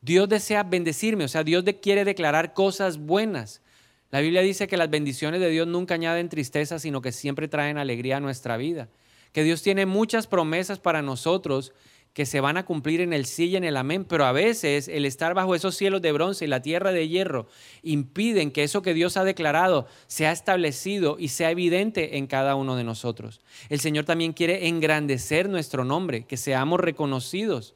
Dios 0.00 0.28
desea 0.28 0.62
bendecirme, 0.62 1.24
o 1.24 1.28
sea, 1.28 1.42
Dios 1.42 1.64
quiere 1.82 2.04
declarar 2.04 2.54
cosas 2.54 2.96
buenas. 2.96 3.60
La 4.10 4.20
Biblia 4.20 4.40
dice 4.40 4.68
que 4.68 4.76
las 4.76 4.88
bendiciones 4.88 5.40
de 5.40 5.50
Dios 5.50 5.66
nunca 5.66 5.94
añaden 5.94 6.28
tristeza, 6.28 6.78
sino 6.78 7.02
que 7.02 7.10
siempre 7.10 7.48
traen 7.48 7.76
alegría 7.76 8.18
a 8.18 8.20
nuestra 8.20 8.56
vida. 8.56 8.88
Que 9.32 9.42
Dios 9.42 9.62
tiene 9.62 9.84
muchas 9.84 10.28
promesas 10.28 10.78
para 10.78 11.02
nosotros 11.02 11.72
que 12.16 12.24
se 12.24 12.40
van 12.40 12.56
a 12.56 12.64
cumplir 12.64 13.02
en 13.02 13.12
el 13.12 13.26
sí 13.26 13.44
y 13.48 13.56
en 13.56 13.64
el 13.64 13.76
amén, 13.76 14.06
pero 14.06 14.24
a 14.24 14.32
veces 14.32 14.88
el 14.88 15.04
estar 15.04 15.34
bajo 15.34 15.54
esos 15.54 15.76
cielos 15.76 16.00
de 16.00 16.12
bronce 16.12 16.46
y 16.46 16.48
la 16.48 16.62
tierra 16.62 16.90
de 16.90 17.08
hierro 17.08 17.46
impiden 17.82 18.52
que 18.52 18.62
eso 18.62 18.80
que 18.80 18.94
Dios 18.94 19.18
ha 19.18 19.24
declarado 19.24 19.86
sea 20.06 20.32
establecido 20.32 21.18
y 21.18 21.28
sea 21.28 21.50
evidente 21.50 22.16
en 22.16 22.26
cada 22.26 22.54
uno 22.54 22.74
de 22.74 22.84
nosotros. 22.84 23.42
El 23.68 23.80
Señor 23.80 24.06
también 24.06 24.32
quiere 24.32 24.66
engrandecer 24.66 25.50
nuestro 25.50 25.84
nombre, 25.84 26.24
que 26.24 26.38
seamos 26.38 26.80
reconocidos. 26.80 27.74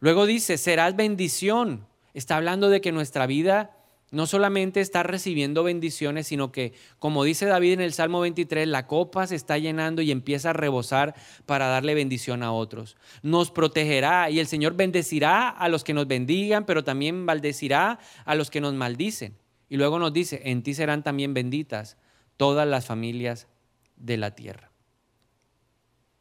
Luego 0.00 0.24
dice, 0.24 0.56
serás 0.56 0.96
bendición. 0.96 1.86
Está 2.14 2.36
hablando 2.36 2.70
de 2.70 2.80
que 2.80 2.90
nuestra 2.90 3.26
vida 3.26 3.77
no 4.10 4.26
solamente 4.26 4.80
está 4.80 5.02
recibiendo 5.02 5.62
bendiciones, 5.64 6.26
sino 6.26 6.50
que, 6.50 6.72
como 6.98 7.24
dice 7.24 7.44
David 7.46 7.74
en 7.74 7.80
el 7.82 7.92
Salmo 7.92 8.20
23, 8.20 8.66
la 8.66 8.86
copa 8.86 9.26
se 9.26 9.34
está 9.34 9.58
llenando 9.58 10.00
y 10.00 10.10
empieza 10.10 10.50
a 10.50 10.54
rebosar 10.54 11.14
para 11.44 11.66
darle 11.66 11.94
bendición 11.94 12.42
a 12.42 12.52
otros. 12.52 12.96
Nos 13.22 13.50
protegerá 13.50 14.30
y 14.30 14.38
el 14.40 14.46
Señor 14.46 14.74
bendecirá 14.74 15.48
a 15.48 15.68
los 15.68 15.84
que 15.84 15.92
nos 15.92 16.06
bendigan, 16.06 16.64
pero 16.64 16.84
también 16.84 17.24
maldecirá 17.24 17.98
a 18.24 18.34
los 18.34 18.50
que 18.50 18.62
nos 18.62 18.72
maldicen. 18.72 19.36
Y 19.68 19.76
luego 19.76 19.98
nos 19.98 20.12
dice, 20.12 20.40
en 20.44 20.62
ti 20.62 20.72
serán 20.72 21.02
también 21.02 21.34
benditas 21.34 21.98
todas 22.38 22.66
las 22.66 22.86
familias 22.86 23.46
de 23.96 24.16
la 24.16 24.34
tierra. 24.34 24.70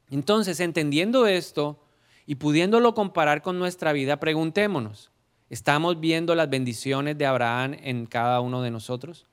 Entonces, 0.10 0.60
entendiendo 0.60 1.28
esto 1.28 1.84
y 2.26 2.36
pudiéndolo 2.36 2.94
comparar 2.94 3.42
con 3.42 3.60
nuestra 3.60 3.94
vida, 3.94 4.20
preguntémonos, 4.20 5.12
¿Estamos 5.50 6.00
viendo 6.00 6.36
las 6.36 6.50
bendiciones 6.50 7.18
de 7.18 7.26
Abraham 7.26 7.78
en 7.82 8.06
cada 8.06 8.42
uno 8.42 8.62
de 8.62 8.72
nosotros? 8.72 9.26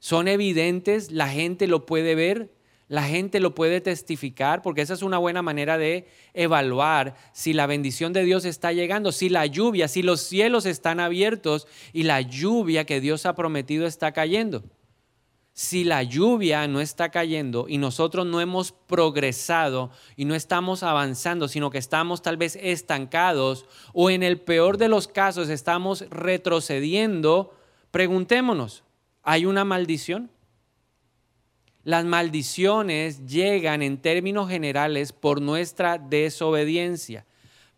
¿Son 0.00 0.26
evidentes? 0.26 1.12
¿La 1.12 1.28
gente 1.28 1.66
lo 1.66 1.86
puede 1.86 2.14
ver? 2.14 2.50
¿La 2.88 3.04
gente 3.04 3.38
lo 3.38 3.54
puede 3.54 3.80
testificar? 3.80 4.62
Porque 4.62 4.82
esa 4.82 4.94
es 4.94 5.02
una 5.02 5.18
buena 5.18 5.42
manera 5.42 5.78
de 5.78 6.08
evaluar 6.34 7.14
si 7.32 7.52
la 7.52 7.66
bendición 7.66 8.12
de 8.12 8.24
Dios 8.24 8.44
está 8.44 8.72
llegando, 8.72 9.12
si 9.12 9.28
la 9.28 9.46
lluvia, 9.46 9.86
si 9.86 10.02
los 10.02 10.20
cielos 10.20 10.66
están 10.66 10.98
abiertos 10.98 11.68
y 11.92 12.02
la 12.02 12.20
lluvia 12.20 12.84
que 12.84 13.00
Dios 13.00 13.26
ha 13.26 13.36
prometido 13.36 13.86
está 13.86 14.10
cayendo 14.12 14.64
si 15.52 15.84
la 15.84 16.02
lluvia 16.02 16.66
no 16.68 16.80
está 16.80 17.10
cayendo 17.10 17.66
y 17.68 17.78
nosotros 17.78 18.26
no 18.26 18.40
hemos 18.40 18.72
progresado 18.72 19.90
y 20.16 20.24
no 20.24 20.34
estamos 20.34 20.82
avanzando, 20.82 21.48
sino 21.48 21.70
que 21.70 21.78
estamos 21.78 22.22
tal 22.22 22.36
vez 22.36 22.56
estancados 22.60 23.66
o 23.92 24.10
en 24.10 24.22
el 24.22 24.40
peor 24.40 24.78
de 24.78 24.88
los 24.88 25.08
casos 25.08 25.48
estamos 25.48 26.04
retrocediendo, 26.10 27.54
preguntémonos, 27.90 28.84
¿hay 29.22 29.44
una 29.44 29.64
maldición? 29.64 30.30
Las 31.82 32.04
maldiciones 32.04 33.26
llegan 33.26 33.82
en 33.82 33.98
términos 33.98 34.48
generales 34.48 35.12
por 35.12 35.40
nuestra 35.40 35.98
desobediencia. 35.98 37.26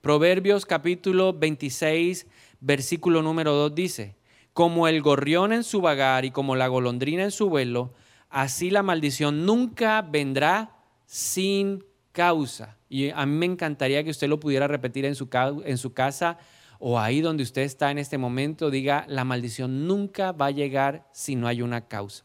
Proverbios 0.01 0.67
capítulo 0.67 1.33
26, 1.33 2.27
versículo 2.61 3.23
número 3.23 3.55
2 3.55 3.75
dice, 3.75 4.17
como 4.53 4.89
el 4.89 5.01
gorrión 5.01 5.53
en 5.53 5.65
su 5.65 5.81
vagar 5.81 6.25
y 6.25 6.31
como 6.31 6.57
la 6.57 6.69
golondrina 6.69 7.23
en 7.23 7.31
su 7.31 7.49
vuelo, 7.49 7.95
así 8.29 8.71
la 8.71 8.83
maldición 8.83 9.47
nunca 9.47 10.03
vendrá 10.03 10.77
sin 11.07 11.85
causa. 12.13 12.77
Y 12.89 13.11
a 13.11 13.25
mí 13.27 13.35
me 13.35 13.47
encantaría 13.47 14.05
que 14.05 14.11
usted 14.11 14.29
lo 14.29 14.41
pudiera 14.41 14.69
repetir 14.69 15.05
en 15.05 15.15
su, 15.15 15.29
casa 15.29 16.39
o 16.79 16.99
ahí 16.99 17.21
donde 17.21 17.43
usted 17.43 17.63
está 17.63 17.91
en 17.91 17.99
este 17.99 18.19
momento, 18.19 18.71
diga, 18.71 19.05
la 19.09 19.25
maldición 19.25 19.87
nunca 19.87 20.33
va 20.33 20.47
a 20.47 20.51
llegar 20.51 21.09
si 21.13 21.37
no 21.37 21.49
hay 21.49 21.63
una 21.63 21.89
causa. 21.89 22.25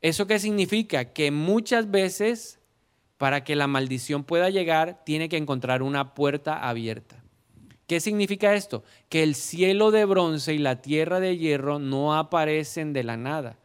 ¿Eso 0.00 0.26
qué 0.26 0.38
significa? 0.38 1.12
Que 1.12 1.30
muchas 1.30 1.90
veces 1.90 2.60
para 3.16 3.44
que 3.44 3.56
la 3.56 3.66
maldición 3.66 4.24
pueda 4.24 4.50
llegar, 4.50 5.02
tiene 5.04 5.28
que 5.28 5.36
encontrar 5.36 5.82
una 5.82 6.14
puerta 6.14 6.68
abierta. 6.68 7.23
¿Qué 7.86 8.00
significa 8.00 8.54
esto? 8.54 8.82
Que 9.08 9.22
el 9.22 9.34
cielo 9.34 9.90
de 9.90 10.04
bronce 10.04 10.54
y 10.54 10.58
la 10.58 10.80
tierra 10.80 11.20
de 11.20 11.36
hierro 11.36 11.78
no 11.78 12.14
aparecen 12.14 12.92
de 12.92 13.04
la 13.04 13.16
nada. 13.16 13.58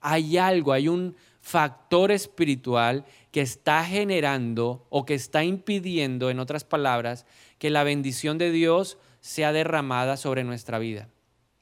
Hay 0.00 0.36
algo, 0.36 0.72
hay 0.72 0.88
un 0.88 1.16
factor 1.40 2.12
espiritual 2.12 3.04
que 3.30 3.40
está 3.40 3.84
generando 3.84 4.86
o 4.90 5.04
que 5.04 5.14
está 5.14 5.44
impidiendo, 5.44 6.30
en 6.30 6.38
otras 6.38 6.64
palabras, 6.64 7.26
que 7.58 7.70
la 7.70 7.84
bendición 7.84 8.38
de 8.38 8.50
Dios 8.50 8.98
sea 9.20 9.52
derramada 9.52 10.16
sobre 10.16 10.44
nuestra 10.44 10.78
vida. 10.78 11.08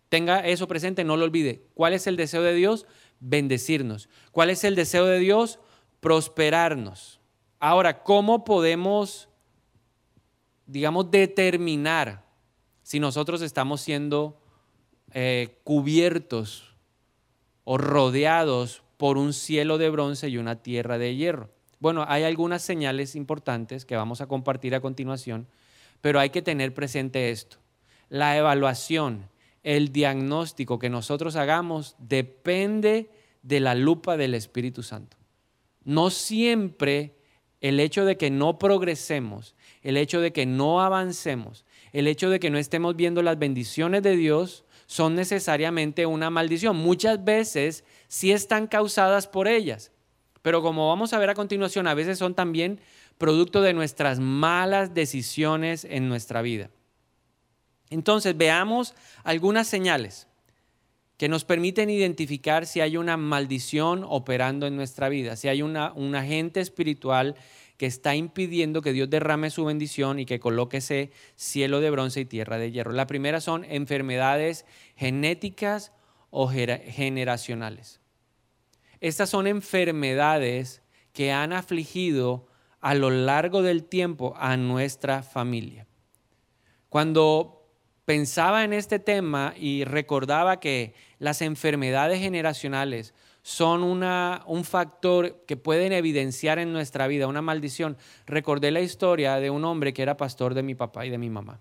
Tenga 0.09 0.40
eso 0.40 0.67
presente, 0.67 1.05
no 1.05 1.17
lo 1.17 1.25
olvide. 1.25 1.62
¿Cuál 1.75 1.93
es 1.93 2.07
el 2.07 2.17
deseo 2.17 2.43
de 2.43 2.55
Dios? 2.55 2.87
bendecirnos. 3.21 4.09
¿Cuál 4.33 4.50
es 4.50 4.64
el 4.64 4.75
deseo 4.75 5.05
de 5.07 5.19
Dios? 5.19 5.61
Prosperarnos. 6.00 7.21
Ahora, 7.61 8.02
¿cómo 8.02 8.45
podemos, 8.45 9.29
digamos, 10.71 11.11
determinar 11.11 12.25
si 12.83 13.00
nosotros 13.00 13.43
estamos 13.43 13.81
siendo 13.81 14.41
eh, 15.12 15.59
cubiertos 15.65 16.77
o 17.65 17.77
rodeados 17.77 18.83
por 18.97 19.19
un 19.19 19.33
cielo 19.33 19.79
de 19.79 19.91
bronce 19.91 20.29
y 20.29 20.39
una 20.39 20.62
tierra 20.62 20.99
de 20.99 21.17
hierro? 21.17 21.50
Bueno, 21.81 22.05
hay 22.07 22.25
algunas 22.25 22.62
señales 22.62 23.17
importantes 23.17 23.85
que 23.85 23.97
vamos 23.97 24.21
a 24.21 24.27
compartir 24.27 24.75
a 24.75 24.81
continuación, 24.81 25.49
pero 26.00 26.21
hay 26.21 26.31
que 26.31 26.43
tener 26.43 26.73
presente 26.73 27.31
esto. 27.31 27.57
La 28.09 28.37
evaluación, 28.37 29.29
el 29.62 29.93
diagnóstico 29.93 30.79
que 30.79 30.91
nosotros 30.91 31.37
hagamos 31.37 31.97
depende 31.99 33.11
de 33.43 33.61
la 33.61 33.75
lupa 33.75 34.17
del 34.17 34.35
Espíritu 34.35 34.83
Santo. 34.83 35.17
No 35.85 36.11
siempre 36.11 37.15
el 37.61 37.81
hecho 37.81 38.05
de 38.05 38.17
que 38.17 38.31
no 38.31 38.59
progresemos, 38.59 39.55
el 39.83 39.97
hecho 39.97 40.21
de 40.21 40.33
que 40.33 40.47
no 40.47 40.81
avancemos, 40.81 41.64
el 41.93 42.07
hecho 42.07 42.31
de 42.31 42.40
que 42.40 42.50
no 42.50 42.59
estemos 42.59 42.97
viendo 42.97 43.23
las 43.23 43.38
bendiciones 43.38 44.02
de 44.02 44.17
Dios 44.17 44.64
son 44.87 45.14
necesariamente 45.14 46.07
una 46.07 46.31
maldición. 46.31 46.76
Muchas 46.76 47.25
veces 47.25 47.85
sí 48.09 48.33
están 48.33 48.67
causadas 48.67 49.26
por 49.26 49.47
ellas, 49.47 49.93
pero 50.43 50.62
como 50.62 50.88
vamos 50.88 51.12
a 51.12 51.19
ver 51.19 51.31
a 51.31 51.35
continuación, 51.35 51.87
a 51.87 51.95
veces 51.95 52.19
son 52.19 52.35
también 52.35 52.81
producto 53.19 53.61
de 53.61 53.75
nuestras 53.75 54.19
malas 54.19 54.95
decisiones 54.95 55.85
en 55.85 56.09
nuestra 56.09 56.43
vida. 56.43 56.71
Entonces 57.90 58.37
veamos 58.37 58.95
algunas 59.25 59.67
señales 59.67 60.26
que 61.21 61.29
nos 61.29 61.45
permiten 61.45 61.91
identificar 61.91 62.65
si 62.65 62.81
hay 62.81 62.97
una 62.97 63.19
maldición 63.19 64.07
operando 64.09 64.67
en 64.67 64.75
nuestra 64.75 65.11
vida, 65.11 65.37
si 65.37 65.49
hay 65.49 65.61
una, 65.61 65.93
un 65.93 66.15
agente 66.15 66.61
espiritual 66.61 67.35
que 67.77 67.85
está 67.85 68.15
impidiendo 68.15 68.81
que 68.81 68.95
Dios 68.95 69.11
derrame 69.11 69.50
su 69.50 69.67
bendición 69.67 70.19
y 70.19 70.25
que 70.25 70.41
coloque 70.41 70.79
ese 70.79 71.11
cielo 71.37 71.81
de 71.81 71.91
bronce 71.91 72.21
y 72.21 72.25
tierra 72.25 72.57
de 72.57 72.73
hierro. 72.73 72.93
La 72.93 73.07
primera 73.07 73.43
son 73.43 73.67
enfermedades 73.67 74.65
genéticas 74.97 75.93
o 76.31 76.49
generacionales. 76.49 78.00
Estas 79.00 79.29
son 79.29 79.47
enfermedades 79.47 80.81
que 81.12 81.33
han 81.33 81.53
afligido 81.53 82.47
a 82.81 82.95
lo 82.95 83.11
largo 83.11 83.61
del 83.61 83.85
tiempo 83.85 84.33
a 84.39 84.57
nuestra 84.57 85.23
familia. 85.23 85.87
Cuando 86.89 87.60
pensaba 88.04 88.64
en 88.64 88.73
este 88.73 88.99
tema 88.99 89.54
y 89.57 89.85
recordaba 89.85 90.61
que 90.61 90.95
las 91.19 91.42
enfermedades 91.42 92.21
generacionales 92.21 93.14
son 93.42 93.83
una, 93.83 94.42
un 94.47 94.64
factor 94.64 95.45
que 95.47 95.57
pueden 95.57 95.92
evidenciar 95.92 96.59
en 96.59 96.73
nuestra 96.73 97.07
vida 97.07 97.26
una 97.26 97.42
maldición. 97.42 97.97
Recordé 98.26 98.71
la 98.71 98.80
historia 98.80 99.37
de 99.37 99.50
un 99.50 99.64
hombre 99.64 99.92
que 99.92 100.02
era 100.02 100.16
pastor 100.16 100.54
de 100.54 100.62
mi 100.62 100.75
papá 100.75 101.07
y 101.07 101.11
de 101.11 101.19
mi 101.19 101.30
mamá. 101.30 101.61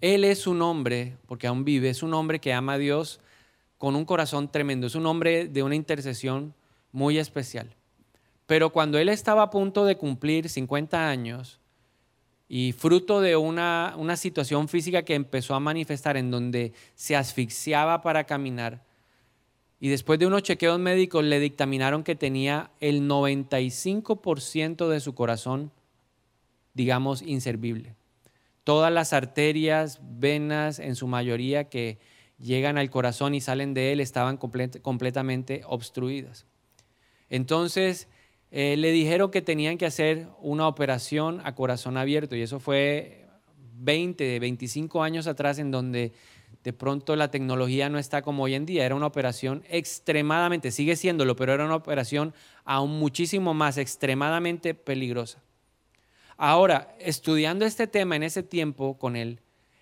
Él 0.00 0.24
es 0.24 0.46
un 0.46 0.60
hombre, 0.60 1.16
porque 1.26 1.46
aún 1.46 1.64
vive, 1.64 1.88
es 1.88 2.02
un 2.02 2.12
hombre 2.12 2.38
que 2.38 2.52
ama 2.52 2.74
a 2.74 2.78
Dios 2.78 3.20
con 3.78 3.96
un 3.96 4.04
corazón 4.04 4.50
tremendo, 4.50 4.86
es 4.86 4.94
un 4.94 5.06
hombre 5.06 5.48
de 5.48 5.62
una 5.62 5.74
intercesión 5.74 6.54
muy 6.92 7.18
especial. 7.18 7.74
Pero 8.46 8.70
cuando 8.70 8.98
él 8.98 9.08
estaba 9.08 9.42
a 9.42 9.50
punto 9.50 9.84
de 9.84 9.96
cumplir 9.96 10.48
50 10.48 11.08
años, 11.08 11.60
y 12.48 12.72
fruto 12.72 13.20
de 13.20 13.36
una, 13.36 13.94
una, 13.96 14.16
situación 14.16 14.68
física 14.68 15.02
que 15.02 15.14
empezó 15.14 15.54
a 15.54 15.60
manifestar 15.60 16.16
en 16.16 16.30
donde 16.30 16.72
se 16.94 17.16
asfixiaba 17.16 18.02
para 18.02 18.24
caminar. 18.24 18.84
Y 19.80 19.88
después 19.88 20.18
de 20.18 20.26
unos 20.26 20.42
chequeos 20.42 20.78
médicos 20.78 21.24
le 21.24 21.40
dictaminaron 21.40 22.04
que 22.04 22.14
tenía 22.14 22.70
el 22.80 23.08
95% 23.08 24.88
de 24.88 25.00
su 25.00 25.14
corazón, 25.14 25.72
digamos, 26.72 27.20
inservible. 27.22 27.94
Todas 28.64 28.92
las 28.92 29.12
arterias, 29.12 30.00
venas, 30.02 30.78
en 30.78 30.96
su 30.96 31.06
mayoría 31.06 31.68
que 31.68 31.98
llegan 32.38 32.78
al 32.78 32.90
corazón 32.90 33.34
y 33.34 33.40
salen 33.40 33.74
de 33.74 33.92
él, 33.92 34.00
estaban 34.00 34.36
completamente 34.36 35.62
obstruidas. 35.66 36.46
Entonces, 37.28 38.08
eh, 38.58 38.74
le 38.78 38.90
dijeron 38.90 39.30
que 39.30 39.42
tenían 39.42 39.76
que 39.76 39.84
hacer 39.84 40.28
una 40.40 40.66
operación 40.66 41.42
a 41.44 41.54
corazón 41.54 41.98
abierto 41.98 42.36
y 42.36 42.40
eso 42.40 42.58
fue 42.58 43.26
20, 43.74 44.38
25 44.38 45.02
años 45.02 45.26
atrás 45.26 45.58
en 45.58 45.70
donde 45.70 46.14
de 46.64 46.72
pronto 46.72 47.16
la 47.16 47.30
tecnología 47.30 47.90
no 47.90 47.98
está 47.98 48.22
como 48.22 48.44
hoy 48.44 48.54
en 48.54 48.64
día. 48.64 48.86
Era 48.86 48.94
una 48.94 49.08
operación 49.08 49.62
extremadamente, 49.68 50.70
sigue 50.70 50.96
siéndolo, 50.96 51.36
pero 51.36 51.52
era 51.52 51.66
una 51.66 51.74
operación 51.74 52.32
aún 52.64 52.98
muchísimo 52.98 53.52
más 53.52 53.76
extremadamente 53.76 54.72
peligrosa. 54.72 55.42
Ahora, 56.38 56.96
estudiando 56.98 57.66
este 57.66 57.86
tema 57.86 58.16
en 58.16 58.22
ese 58.22 58.42
tiempo 58.42 58.96
con 58.96 59.16
él, 59.16 59.40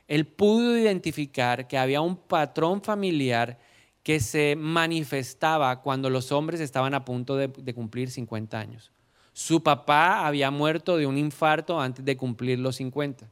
él 0.08 0.26
pudo 0.26 0.76
identificar 0.76 1.68
que 1.68 1.78
había 1.78 2.00
un 2.00 2.16
patrón 2.16 2.82
familiar 2.82 3.56
que 4.04 4.20
se 4.20 4.54
manifestaba 4.54 5.80
cuando 5.80 6.10
los 6.10 6.30
hombres 6.30 6.60
estaban 6.60 6.92
a 6.94 7.06
punto 7.06 7.36
de, 7.36 7.74
cumplir 7.74 8.10
50 8.10 8.60
años. 8.60 8.92
Su 9.32 9.62
papá 9.62 10.26
había 10.26 10.50
muerto 10.50 10.98
de 10.98 11.06
un 11.06 11.16
infarto 11.16 11.80
antes 11.80 12.04
de 12.04 12.16
cumplir 12.16 12.58
los 12.58 12.76
50. 12.76 13.28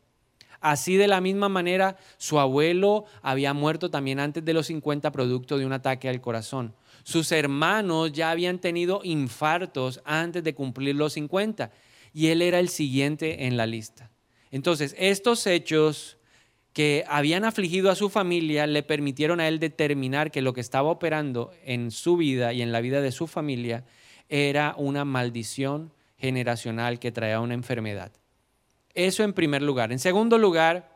Así 0.60 0.96
de 0.96 1.08
la 1.08 1.20
misma 1.20 1.50
manera, 1.50 1.98
su 2.16 2.40
abuelo 2.40 3.04
había 3.20 3.52
muerto 3.52 3.90
también 3.90 4.18
antes 4.18 4.44
de 4.44 4.54
los 4.54 4.66
50 4.66 5.12
producto 5.12 5.58
de 5.58 5.66
un 5.66 5.74
ataque 5.74 6.08
al 6.08 6.22
corazón. 6.22 6.74
Sus 7.02 7.32
hermanos 7.32 8.12
ya 8.12 8.30
habían 8.30 8.58
tenido 8.58 9.02
infartos 9.04 10.00
antes 10.04 10.42
de 10.42 10.54
cumplir 10.54 10.96
los 10.96 11.12
50 11.12 11.70
y 12.14 12.28
él 12.28 12.40
era 12.40 12.58
el 12.58 12.70
siguiente 12.70 13.46
en 13.46 13.58
la 13.58 13.66
lista. 13.66 14.10
Entonces, 14.50 14.94
estos 14.98 15.46
hechos 15.46 16.16
que 16.72 17.04
habían 17.08 17.44
afligido 17.44 17.90
a 17.90 17.94
su 17.94 18.08
familia 18.08 18.66
le 18.66 18.82
permitieron 18.82 19.40
a 19.40 19.48
él 19.48 19.58
determinar 19.58 20.30
que 20.30 20.42
lo 20.42 20.54
que 20.54 20.60
estaba 20.60 20.90
operando 20.90 21.52
en 21.64 21.90
su 21.90 22.16
vida 22.16 22.52
y 22.52 22.62
en 22.62 22.72
la 22.72 22.80
vida 22.80 23.00
de 23.02 23.12
su 23.12 23.26
familia 23.26 23.84
era 24.28 24.74
una 24.78 25.04
maldición 25.04 25.92
generacional 26.16 26.98
que 26.98 27.12
traía 27.12 27.40
una 27.40 27.54
enfermedad. 27.54 28.12
Eso 28.94 29.24
en 29.24 29.32
primer 29.32 29.62
lugar. 29.62 29.92
En 29.92 29.98
segundo 29.98 30.38
lugar, 30.38 30.92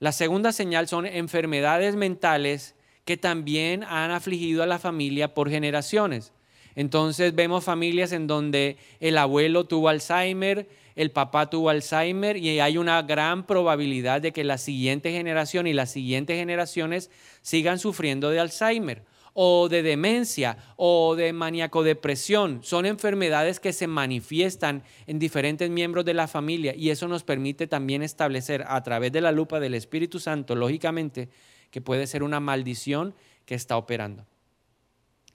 la 0.00 0.12
segunda 0.12 0.52
señal 0.52 0.88
son 0.88 1.06
enfermedades 1.06 1.96
mentales 1.96 2.74
que 3.04 3.16
también 3.16 3.84
han 3.84 4.10
afligido 4.10 4.62
a 4.62 4.66
la 4.66 4.78
familia 4.78 5.34
por 5.34 5.50
generaciones. 5.50 6.32
Entonces 6.74 7.34
vemos 7.34 7.64
familias 7.64 8.12
en 8.12 8.26
donde 8.26 8.76
el 9.00 9.18
abuelo 9.18 9.64
tuvo 9.64 9.88
Alzheimer, 9.88 10.68
el 10.98 11.12
papá 11.12 11.48
tuvo 11.48 11.70
Alzheimer 11.70 12.36
y 12.36 12.58
hay 12.58 12.76
una 12.76 13.00
gran 13.02 13.46
probabilidad 13.46 14.20
de 14.20 14.32
que 14.32 14.42
la 14.42 14.58
siguiente 14.58 15.12
generación 15.12 15.68
y 15.68 15.72
las 15.72 15.92
siguientes 15.92 16.36
generaciones 16.36 17.08
sigan 17.40 17.78
sufriendo 17.78 18.30
de 18.30 18.40
Alzheimer 18.40 19.04
o 19.32 19.68
de 19.68 19.84
demencia 19.84 20.58
o 20.74 21.14
de 21.14 21.32
maníaco-depresión. 21.32 22.64
Son 22.64 22.84
enfermedades 22.84 23.60
que 23.60 23.72
se 23.72 23.86
manifiestan 23.86 24.82
en 25.06 25.20
diferentes 25.20 25.70
miembros 25.70 26.04
de 26.04 26.14
la 26.14 26.26
familia 26.26 26.74
y 26.74 26.90
eso 26.90 27.06
nos 27.06 27.22
permite 27.22 27.68
también 27.68 28.02
establecer 28.02 28.64
a 28.66 28.82
través 28.82 29.12
de 29.12 29.20
la 29.20 29.30
lupa 29.30 29.60
del 29.60 29.74
Espíritu 29.74 30.18
Santo, 30.18 30.56
lógicamente, 30.56 31.28
que 31.70 31.80
puede 31.80 32.08
ser 32.08 32.24
una 32.24 32.40
maldición 32.40 33.14
que 33.44 33.54
está 33.54 33.76
operando. 33.76 34.26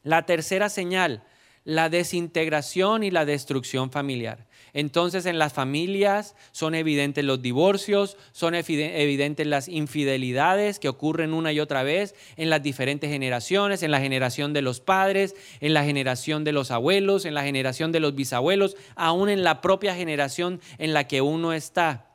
La 0.04 0.26
tercera 0.26 0.68
señal, 0.68 1.24
la 1.66 1.90
desintegración 1.90 3.04
y 3.04 3.12
la 3.12 3.26
destrucción 3.26 3.92
familiar. 3.92 4.46
Entonces 4.74 5.28
en 5.28 5.38
las 5.38 5.54
familias 5.54 6.36
son 6.52 6.74
evidentes 6.74 7.24
los 7.24 7.42
divorcios, 7.42 8.18
son 8.32 8.56
evidentes 8.56 9.46
las 9.46 9.68
infidelidades 9.68 10.80
que 10.80 10.90
ocurren 10.90 11.34
una 11.34 11.54
y 11.54 11.60
otra 11.60 11.84
vez 11.84 12.16
en 12.38 12.50
las 12.50 12.64
diferentes 12.64 13.12
generaciones, 13.12 13.84
en 13.84 13.92
la 13.92 14.00
generación 14.00 14.52
de 14.52 14.64
los 14.64 14.80
padres, 14.80 15.36
en 15.60 15.74
la 15.74 15.84
generación 15.84 16.44
de 16.44 16.54
los 16.54 16.72
abuelos, 16.72 17.26
en 17.26 17.36
la 17.36 17.44
generación 17.44 17.92
de 17.92 18.00
los 18.00 18.16
bisabuelos, 18.16 18.76
aún 18.96 19.30
en 19.30 19.44
la 19.44 19.62
propia 19.62 19.94
generación 19.96 20.60
en 20.80 20.94
la 20.94 21.08
que 21.08 21.22
uno 21.22 21.54
está. 21.54 22.13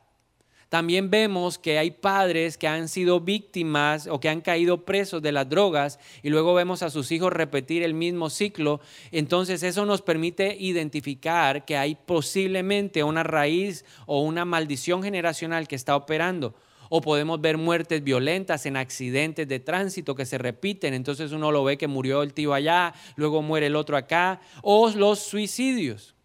También 0.69 1.09
vemos 1.09 1.57
que 1.57 1.79
hay 1.79 1.89
padres 1.89 2.55
que 2.55 2.67
han 2.67 2.89
sido 2.89 3.19
víctimas 3.19 4.05
o 4.05 4.19
que 4.19 4.29
han 4.29 4.41
caído 4.41 4.85
presos 4.85 5.19
de 5.19 5.31
las 5.31 5.49
drogas 5.49 5.99
y 6.21 6.29
luego 6.29 6.53
vemos 6.53 6.83
a 6.83 6.91
sus 6.91 7.11
hijos 7.11 7.33
repetir 7.33 7.81
el 7.81 7.95
mismo 7.95 8.29
ciclo. 8.29 8.79
Entonces 9.11 9.63
eso 9.63 9.87
nos 9.87 10.03
permite 10.03 10.55
identificar 10.59 11.65
que 11.65 11.75
hay 11.75 11.95
posiblemente 11.95 13.03
una 13.03 13.23
raíz 13.23 13.83
o 14.05 14.21
una 14.21 14.45
maldición 14.45 15.01
generacional 15.01 15.67
que 15.67 15.75
está 15.75 15.95
operando. 15.95 16.53
O 16.91 17.01
podemos 17.01 17.41
ver 17.41 17.57
muertes 17.57 18.03
violentas 18.03 18.67
en 18.67 18.77
accidentes 18.77 19.47
de 19.47 19.59
tránsito 19.59 20.13
que 20.13 20.25
se 20.27 20.37
repiten. 20.37 20.93
Entonces 20.93 21.31
uno 21.31 21.51
lo 21.51 21.63
ve 21.63 21.79
que 21.79 21.87
murió 21.87 22.21
el 22.21 22.33
tío 22.33 22.53
allá, 22.53 22.93
luego 23.15 23.41
muere 23.41 23.67
el 23.67 23.75
otro 23.75 23.97
acá. 23.97 24.39
O 24.61 24.89
los 24.91 25.19
suicidios. 25.19 26.15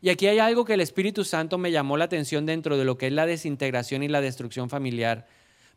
Y 0.00 0.10
aquí 0.10 0.26
hay 0.26 0.38
algo 0.38 0.64
que 0.64 0.74
el 0.74 0.80
Espíritu 0.80 1.24
Santo 1.24 1.58
me 1.58 1.72
llamó 1.72 1.96
la 1.96 2.04
atención 2.04 2.46
dentro 2.46 2.76
de 2.76 2.84
lo 2.84 2.98
que 2.98 3.06
es 3.08 3.12
la 3.12 3.26
desintegración 3.26 4.02
y 4.02 4.08
la 4.08 4.20
destrucción 4.20 4.70
familiar. 4.70 5.26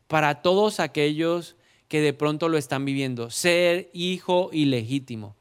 Para 0.06 0.42
todos 0.42 0.80
aquellos 0.80 1.56
que 1.88 2.00
de 2.00 2.12
pronto 2.12 2.48
lo 2.48 2.58
están 2.58 2.84
viviendo, 2.84 3.30
ser 3.30 3.90
hijo 3.92 4.50
ilegítimo. 4.52 5.36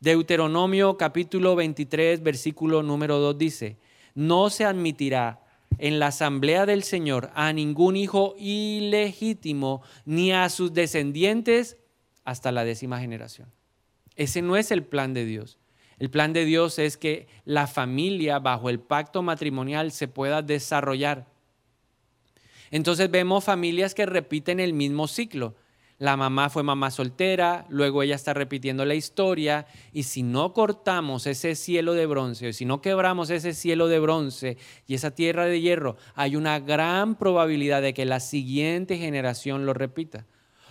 Deuteronomio 0.00 0.96
capítulo 0.96 1.56
23, 1.56 2.22
versículo 2.22 2.82
número 2.82 3.18
2 3.18 3.38
dice, 3.38 3.76
no 4.14 4.50
se 4.50 4.64
admitirá 4.64 5.40
en 5.78 5.98
la 5.98 6.08
asamblea 6.08 6.66
del 6.66 6.82
Señor 6.82 7.30
a 7.34 7.52
ningún 7.52 7.96
hijo 7.96 8.34
ilegítimo 8.38 9.82
ni 10.04 10.32
a 10.32 10.48
sus 10.48 10.72
descendientes 10.72 11.76
hasta 12.24 12.52
la 12.52 12.64
décima 12.64 13.00
generación. 13.00 13.50
Ese 14.16 14.42
no 14.42 14.56
es 14.56 14.70
el 14.70 14.82
plan 14.82 15.14
de 15.14 15.24
Dios. 15.24 15.58
El 15.98 16.10
plan 16.10 16.32
de 16.32 16.44
Dios 16.44 16.78
es 16.78 16.96
que 16.96 17.26
la 17.44 17.66
familia 17.66 18.38
bajo 18.38 18.68
el 18.68 18.80
pacto 18.80 19.22
matrimonial 19.22 19.92
se 19.92 20.08
pueda 20.08 20.42
desarrollar. 20.42 21.26
Entonces 22.70 23.10
vemos 23.10 23.44
familias 23.44 23.94
que 23.94 24.06
repiten 24.06 24.60
el 24.60 24.74
mismo 24.74 25.08
ciclo. 25.08 25.54
La 25.98 26.18
mamá 26.18 26.50
fue 26.50 26.62
mamá 26.62 26.90
soltera, 26.90 27.64
luego 27.70 28.02
ella 28.02 28.16
está 28.16 28.34
repitiendo 28.34 28.84
la 28.84 28.94
historia 28.94 29.66
y 29.94 30.02
si 30.02 30.22
no 30.22 30.52
cortamos 30.52 31.26
ese 31.26 31.54
cielo 31.54 31.94
de 31.94 32.04
bronce, 32.04 32.52
si 32.52 32.66
no 32.66 32.82
quebramos 32.82 33.30
ese 33.30 33.54
cielo 33.54 33.88
de 33.88 33.98
bronce 33.98 34.58
y 34.86 34.94
esa 34.94 35.12
tierra 35.12 35.46
de 35.46 35.62
hierro, 35.62 35.96
hay 36.14 36.36
una 36.36 36.60
gran 36.60 37.14
probabilidad 37.14 37.80
de 37.80 37.94
que 37.94 38.04
la 38.04 38.20
siguiente 38.20 38.98
generación 38.98 39.64
lo 39.64 39.72
repita. 39.72 40.26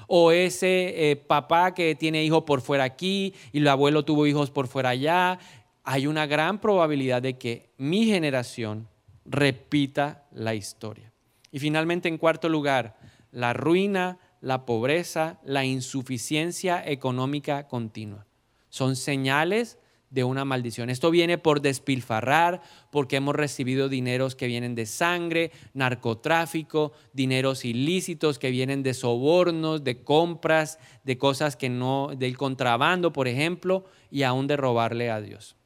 O 0.07 0.31
ese 0.31 1.11
eh, 1.11 1.15
papá 1.15 1.73
que 1.73 1.95
tiene 1.95 2.23
hijos 2.23 2.43
por 2.43 2.61
fuera 2.61 2.83
aquí 2.83 3.33
y 3.51 3.59
el 3.59 3.67
abuelo 3.67 4.05
tuvo 4.05 4.27
hijos 4.27 4.51
por 4.51 4.67
fuera 4.67 4.89
allá, 4.89 5.39
hay 5.83 6.07
una 6.07 6.25
gran 6.25 6.59
probabilidad 6.59 7.21
de 7.21 7.37
que 7.37 7.69
mi 7.77 8.05
generación 8.05 8.87
repita 9.25 10.25
la 10.31 10.55
historia. 10.55 11.11
Y 11.51 11.59
finalmente, 11.59 12.09
en 12.09 12.17
cuarto 12.17 12.49
lugar, 12.49 12.97
la 13.31 13.53
ruina 13.53 14.19
la 14.45 14.63
pobreza, 14.67 15.39
la 15.43 15.65
insuficiencia 15.65 16.83
económica 16.85 17.67
continua. 17.67 18.27
Son 18.69 18.95
señales 18.95 19.79
de 20.15 20.23
una 20.23 20.45
maldición. 20.45 20.89
Esto 20.89 21.11
viene 21.11 21.37
por 21.37 21.61
despilfarrar, 21.61 22.61
porque 22.89 23.17
hemos 23.17 23.35
recibido 23.35 23.89
dineros 23.89 24.33
que 24.33 24.47
vienen 24.47 24.73
de 24.73 24.85
sangre, 24.85 25.51
narcotráfico, 25.73 26.93
dineros 27.11 27.65
ilícitos 27.65 28.39
que 28.39 28.49
vienen 28.49 28.81
de 28.81 28.93
sobornos, 28.93 29.83
de 29.83 30.03
compras, 30.03 30.79
de 31.03 31.17
cosas 31.17 31.57
que 31.57 31.69
no, 31.69 32.11
del 32.15 32.37
contrabando, 32.37 33.11
por 33.11 33.27
ejemplo, 33.27 33.83
y 34.09 34.23
aún 34.23 34.47
de 34.47 34.55
robarle 34.55 35.11
a 35.11 35.19
Dios. 35.19 35.57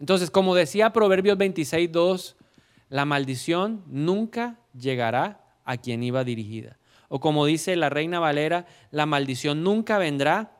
Entonces, 0.00 0.30
como 0.30 0.54
decía 0.54 0.94
Proverbios 0.94 1.36
26, 1.36 1.92
2, 1.92 2.36
la 2.88 3.04
maldición 3.04 3.84
nunca 3.86 4.60
llegará 4.72 5.44
a 5.66 5.76
quien 5.76 6.02
iba 6.02 6.24
dirigida. 6.24 6.78
O 7.08 7.20
como 7.20 7.44
dice 7.44 7.76
la 7.76 7.90
reina 7.90 8.18
Valera, 8.18 8.64
la 8.90 9.04
maldición 9.04 9.62
nunca 9.62 9.98
vendrá 9.98 10.53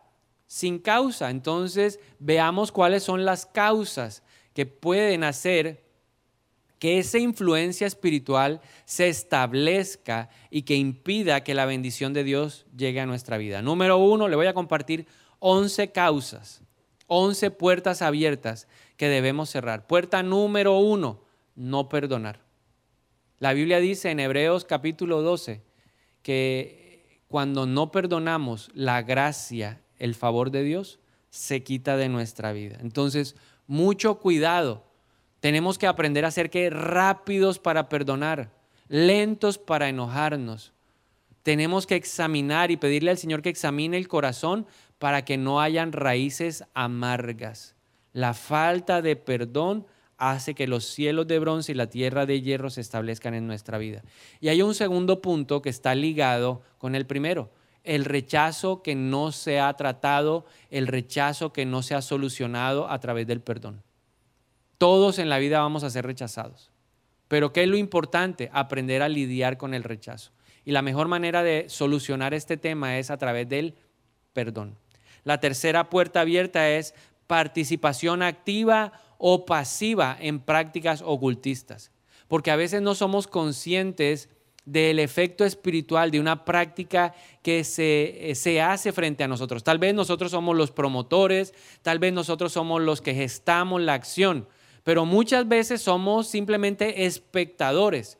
sin 0.54 0.78
causa. 0.78 1.30
Entonces 1.30 1.98
veamos 2.20 2.70
cuáles 2.70 3.02
son 3.02 3.24
las 3.24 3.44
causas 3.44 4.22
que 4.52 4.66
pueden 4.66 5.24
hacer 5.24 5.82
que 6.78 7.00
esa 7.00 7.18
influencia 7.18 7.88
espiritual 7.88 8.60
se 8.84 9.08
establezca 9.08 10.30
y 10.50 10.62
que 10.62 10.76
impida 10.76 11.42
que 11.42 11.54
la 11.54 11.66
bendición 11.66 12.12
de 12.12 12.22
Dios 12.22 12.66
llegue 12.76 13.00
a 13.00 13.06
nuestra 13.06 13.36
vida. 13.36 13.62
Número 13.62 13.96
uno, 13.96 14.28
le 14.28 14.36
voy 14.36 14.46
a 14.46 14.54
compartir 14.54 15.08
11 15.40 15.90
causas, 15.90 16.62
11 17.08 17.50
puertas 17.50 18.00
abiertas 18.00 18.68
que 18.96 19.08
debemos 19.08 19.50
cerrar. 19.50 19.88
Puerta 19.88 20.22
número 20.22 20.78
uno, 20.78 21.24
no 21.56 21.88
perdonar. 21.88 22.38
La 23.40 23.54
Biblia 23.54 23.80
dice 23.80 24.12
en 24.12 24.20
Hebreos 24.20 24.64
capítulo 24.64 25.20
12, 25.20 25.62
que 26.22 27.18
cuando 27.26 27.66
no 27.66 27.90
perdonamos 27.90 28.70
la 28.72 29.02
gracia, 29.02 29.80
el 30.04 30.14
favor 30.14 30.50
de 30.50 30.62
Dios, 30.62 30.98
se 31.30 31.62
quita 31.62 31.96
de 31.96 32.10
nuestra 32.10 32.52
vida. 32.52 32.76
Entonces, 32.82 33.36
mucho 33.66 34.18
cuidado. 34.18 34.84
Tenemos 35.40 35.78
que 35.78 35.86
aprender 35.86 36.26
a 36.26 36.30
ser 36.30 36.50
que 36.50 36.68
rápidos 36.68 37.58
para 37.58 37.88
perdonar, 37.88 38.50
lentos 38.88 39.56
para 39.56 39.88
enojarnos. 39.88 40.74
Tenemos 41.42 41.86
que 41.86 41.96
examinar 41.96 42.70
y 42.70 42.76
pedirle 42.76 43.10
al 43.10 43.18
Señor 43.18 43.40
que 43.40 43.48
examine 43.48 43.96
el 43.96 44.08
corazón 44.08 44.66
para 44.98 45.24
que 45.24 45.38
no 45.38 45.60
hayan 45.60 45.92
raíces 45.92 46.64
amargas. 46.74 47.74
La 48.12 48.34
falta 48.34 49.00
de 49.00 49.16
perdón 49.16 49.86
hace 50.18 50.54
que 50.54 50.66
los 50.66 50.84
cielos 50.84 51.26
de 51.26 51.38
bronce 51.38 51.72
y 51.72 51.74
la 51.74 51.88
tierra 51.88 52.26
de 52.26 52.42
hierro 52.42 52.68
se 52.68 52.82
establezcan 52.82 53.32
en 53.32 53.46
nuestra 53.46 53.78
vida. 53.78 54.02
Y 54.40 54.48
hay 54.48 54.60
un 54.60 54.74
segundo 54.74 55.22
punto 55.22 55.62
que 55.62 55.70
está 55.70 55.94
ligado 55.94 56.62
con 56.76 56.94
el 56.94 57.06
primero, 57.06 57.50
el 57.84 58.04
rechazo 58.04 58.82
que 58.82 58.94
no 58.94 59.30
se 59.30 59.60
ha 59.60 59.72
tratado, 59.74 60.46
el 60.70 60.86
rechazo 60.86 61.52
que 61.52 61.66
no 61.66 61.82
se 61.82 61.94
ha 61.94 62.02
solucionado 62.02 62.90
a 62.90 62.98
través 62.98 63.26
del 63.26 63.40
perdón. 63.40 63.82
Todos 64.78 65.18
en 65.18 65.28
la 65.28 65.38
vida 65.38 65.60
vamos 65.60 65.84
a 65.84 65.90
ser 65.90 66.04
rechazados. 66.04 66.70
Pero 67.28 67.52
¿qué 67.52 67.62
es 67.62 67.68
lo 67.68 67.76
importante? 67.76 68.50
Aprender 68.52 69.02
a 69.02 69.08
lidiar 69.08 69.56
con 69.56 69.74
el 69.74 69.84
rechazo. 69.84 70.32
Y 70.64 70.72
la 70.72 70.82
mejor 70.82 71.08
manera 71.08 71.42
de 71.42 71.66
solucionar 71.68 72.34
este 72.34 72.56
tema 72.56 72.98
es 72.98 73.10
a 73.10 73.18
través 73.18 73.48
del 73.48 73.74
perdón. 74.32 74.76
La 75.22 75.40
tercera 75.40 75.90
puerta 75.90 76.20
abierta 76.20 76.70
es 76.70 76.94
participación 77.26 78.22
activa 78.22 78.92
o 79.18 79.46
pasiva 79.46 80.16
en 80.20 80.40
prácticas 80.40 81.02
ocultistas. 81.04 81.90
Porque 82.28 82.50
a 82.50 82.56
veces 82.56 82.82
no 82.82 82.94
somos 82.94 83.26
conscientes 83.26 84.28
del 84.64 84.98
efecto 84.98 85.44
espiritual 85.44 86.10
de 86.10 86.20
una 86.20 86.44
práctica 86.44 87.14
que 87.42 87.64
se, 87.64 88.30
eh, 88.30 88.34
se, 88.34 88.60
hace 88.60 88.92
frente 88.92 89.22
a 89.22 89.28
nosotros. 89.28 89.62
Tal 89.62 89.78
vez 89.78 89.94
nosotros 89.94 90.30
somos 90.30 90.56
los 90.56 90.70
promotores, 90.70 91.52
tal 91.82 91.98
vez 91.98 92.12
nosotros 92.12 92.52
somos 92.52 92.80
los 92.80 93.00
que 93.00 93.14
gestamos 93.14 93.82
la 93.82 93.94
acción, 93.94 94.48
pero 94.82 95.04
muchas 95.04 95.46
veces 95.48 95.82
somos 95.82 96.28
simplemente 96.28 97.04
espectadores. 97.04 98.18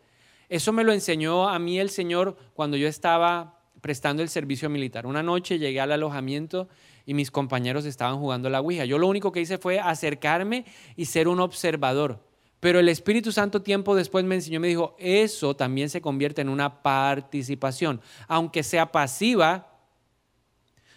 Eso 0.48 0.72
me 0.72 0.84
lo 0.84 0.92
enseñó 0.92 1.48
a 1.48 1.58
mí 1.58 1.78
el 1.78 1.90
Señor 1.90 2.36
cuando 2.54 2.76
yo 2.76 2.88
estaba 2.88 3.60
prestando 3.80 4.22
el 4.22 4.28
servicio 4.28 4.68
militar. 4.70 5.06
Una 5.06 5.22
noche 5.22 5.58
llegué 5.58 5.80
al 5.80 5.92
alojamiento 5.92 6.68
y 7.06 7.14
mis 7.14 7.30
compañeros 7.30 7.84
estaban 7.84 8.18
jugando 8.18 8.48
la 8.50 8.60
Ouija. 8.60 8.84
Yo 8.84 8.98
lo 8.98 9.08
único 9.08 9.32
que 9.32 9.40
hice 9.40 9.58
fue 9.58 9.78
acercarme 9.78 10.64
y 10.96 11.06
ser 11.06 11.28
un 11.28 11.40
observador. 11.40 12.20
Pero 12.64 12.80
el 12.80 12.88
Espíritu 12.88 13.30
Santo 13.30 13.60
tiempo 13.60 13.94
después 13.94 14.24
me 14.24 14.36
enseñó, 14.36 14.58
me 14.58 14.68
dijo, 14.68 14.96
eso 14.98 15.54
también 15.54 15.90
se 15.90 16.00
convierte 16.00 16.40
en 16.40 16.48
una 16.48 16.80
participación. 16.80 18.00
Aunque 18.26 18.62
sea 18.62 18.90
pasiva, 18.90 19.82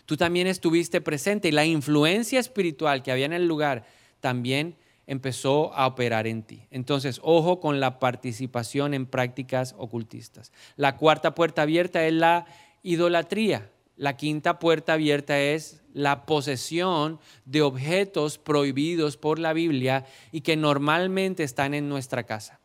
tú 0.05 0.15
también 0.15 0.47
estuviste 0.47 1.01
presente 1.01 1.49
y 1.49 1.51
la 1.51 1.65
influencia 1.65 2.39
espiritual 2.39 3.03
que 3.03 3.11
había 3.11 3.25
en 3.25 3.33
el 3.33 3.49
lugar 3.49 3.85
también 4.21 4.77
empezó 5.07 5.73
a 5.73 5.87
operar 5.87 6.25
en 6.25 6.43
ti. 6.43 6.65
Entonces, 6.71 7.19
ojo 7.21 7.59
con 7.59 7.81
la 7.81 7.99
participación 7.99 8.93
en 8.93 9.05
prácticas 9.05 9.75
ocultistas. 9.77 10.53
La 10.77 10.95
cuarta 10.95 11.35
puerta 11.35 11.63
abierta 11.63 12.07
es 12.07 12.13
la 12.13 12.45
idolatría. 12.81 13.69
La 13.97 14.15
quinta 14.15 14.59
puerta 14.59 14.93
abierta 14.93 15.39
es 15.39 15.81
la 15.91 16.27
posesión 16.27 17.19
de 17.45 17.63
objetos 17.63 18.37
prohibidos 18.37 19.17
por 19.17 19.39
la 19.39 19.53
Biblia 19.53 20.05
y 20.31 20.41
que 20.41 20.55
normalmente 20.55 21.43
están 21.43 21.73
en 21.73 21.89
nuestra 21.89 22.23
casa. 22.23 22.59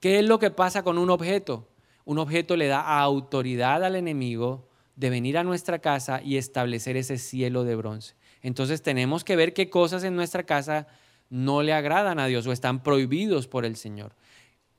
¿Qué 0.00 0.18
es 0.18 0.24
lo 0.24 0.40
que 0.40 0.50
pasa 0.50 0.82
con 0.82 0.98
un 0.98 1.10
objeto? 1.10 1.68
Un 2.04 2.18
objeto 2.18 2.56
le 2.56 2.66
da 2.66 2.98
autoridad 2.98 3.84
al 3.84 3.94
enemigo 3.94 4.68
de 4.96 5.10
venir 5.10 5.38
a 5.38 5.44
nuestra 5.44 5.78
casa 5.78 6.20
y 6.22 6.36
establecer 6.36 6.96
ese 6.96 7.18
cielo 7.18 7.62
de 7.62 7.76
bronce. 7.76 8.14
Entonces 8.42 8.82
tenemos 8.82 9.22
que 9.22 9.36
ver 9.36 9.54
qué 9.54 9.70
cosas 9.70 10.02
en 10.02 10.16
nuestra 10.16 10.44
casa 10.44 10.88
no 11.30 11.62
le 11.62 11.72
agradan 11.72 12.18
a 12.18 12.26
Dios 12.26 12.46
o 12.46 12.52
están 12.52 12.82
prohibidos 12.82 13.46
por 13.46 13.64
el 13.64 13.76
Señor. 13.76 14.14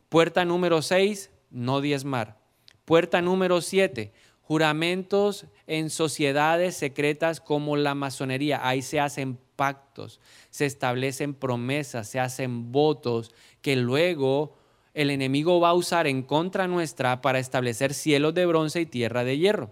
Puerta 0.10 0.46
número 0.46 0.82
6, 0.82 1.30
no 1.50 1.82
diezmar. 1.82 2.40
Puerta 2.86 3.22
número 3.22 3.62
7, 3.62 4.14
juramentos 4.48 5.46
en 5.68 5.90
sociedades 5.90 6.78
secretas 6.78 7.42
como 7.42 7.76
la 7.76 7.96
masonería. 7.96 8.66
Ahí 8.66 8.82
se 8.82 9.02
hacen 9.02 9.38
pactos, 9.58 10.22
se 10.50 10.66
establecen 10.66 11.34
promesas, 11.34 12.08
se 12.08 12.22
hacen 12.22 12.72
votos 12.72 13.34
que 13.62 13.76
luego 13.76 14.58
el 14.94 15.10
enemigo 15.10 15.60
va 15.60 15.70
a 15.70 15.74
usar 15.74 16.08
en 16.08 16.24
contra 16.24 16.66
nuestra 16.66 17.22
para 17.22 17.40
establecer 17.40 17.94
cielos 17.94 18.34
de 18.36 18.46
bronce 18.46 18.80
y 18.80 18.86
tierra 18.86 19.26
de 19.26 19.38
hierro. 19.38 19.70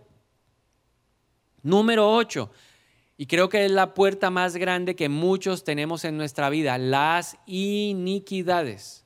Número 1.63 2.13
8, 2.13 2.51
y 3.15 3.27
creo 3.27 3.47
que 3.47 3.63
es 3.63 3.71
la 3.71 3.93
puerta 3.93 4.29
más 4.29 4.57
grande 4.57 4.97
que 4.97 5.07
muchos 5.07 5.63
tenemos 5.63 6.03
en 6.03 6.17
nuestra 6.17 6.49
vida, 6.49 6.77
las 6.77 7.37
iniquidades. 7.45 9.05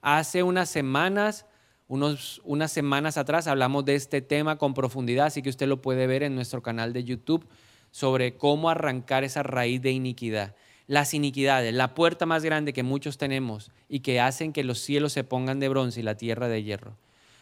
Hace 0.00 0.42
unas 0.42 0.70
semanas 0.70 1.44
unas 1.90 2.72
semanas 2.72 3.16
atrás 3.16 3.48
hablamos 3.48 3.84
de 3.84 3.96
este 3.96 4.22
tema 4.22 4.58
con 4.58 4.74
profundidad, 4.74 5.26
así 5.26 5.42
que 5.42 5.50
usted 5.50 5.66
lo 5.66 5.82
puede 5.82 6.06
ver 6.06 6.22
en 6.22 6.36
nuestro 6.36 6.62
canal 6.62 6.92
de 6.92 7.02
YouTube 7.02 7.46
sobre 7.90 8.36
cómo 8.36 8.70
arrancar 8.70 9.24
esa 9.24 9.42
raíz 9.42 9.82
de 9.82 9.90
iniquidad. 9.90 10.54
Las 10.86 11.14
iniquidades, 11.14 11.74
la 11.74 11.94
puerta 11.94 12.26
más 12.26 12.44
grande 12.44 12.72
que 12.72 12.84
muchos 12.84 13.18
tenemos 13.18 13.72
y 13.88 14.00
que 14.00 14.20
hacen 14.20 14.52
que 14.52 14.62
los 14.62 14.78
cielos 14.78 15.12
se 15.12 15.24
pongan 15.24 15.58
de 15.58 15.68
bronce 15.68 16.00
y 16.00 16.02
la 16.04 16.16
tierra 16.16 16.48
de 16.48 16.62
hierro. 16.62 16.96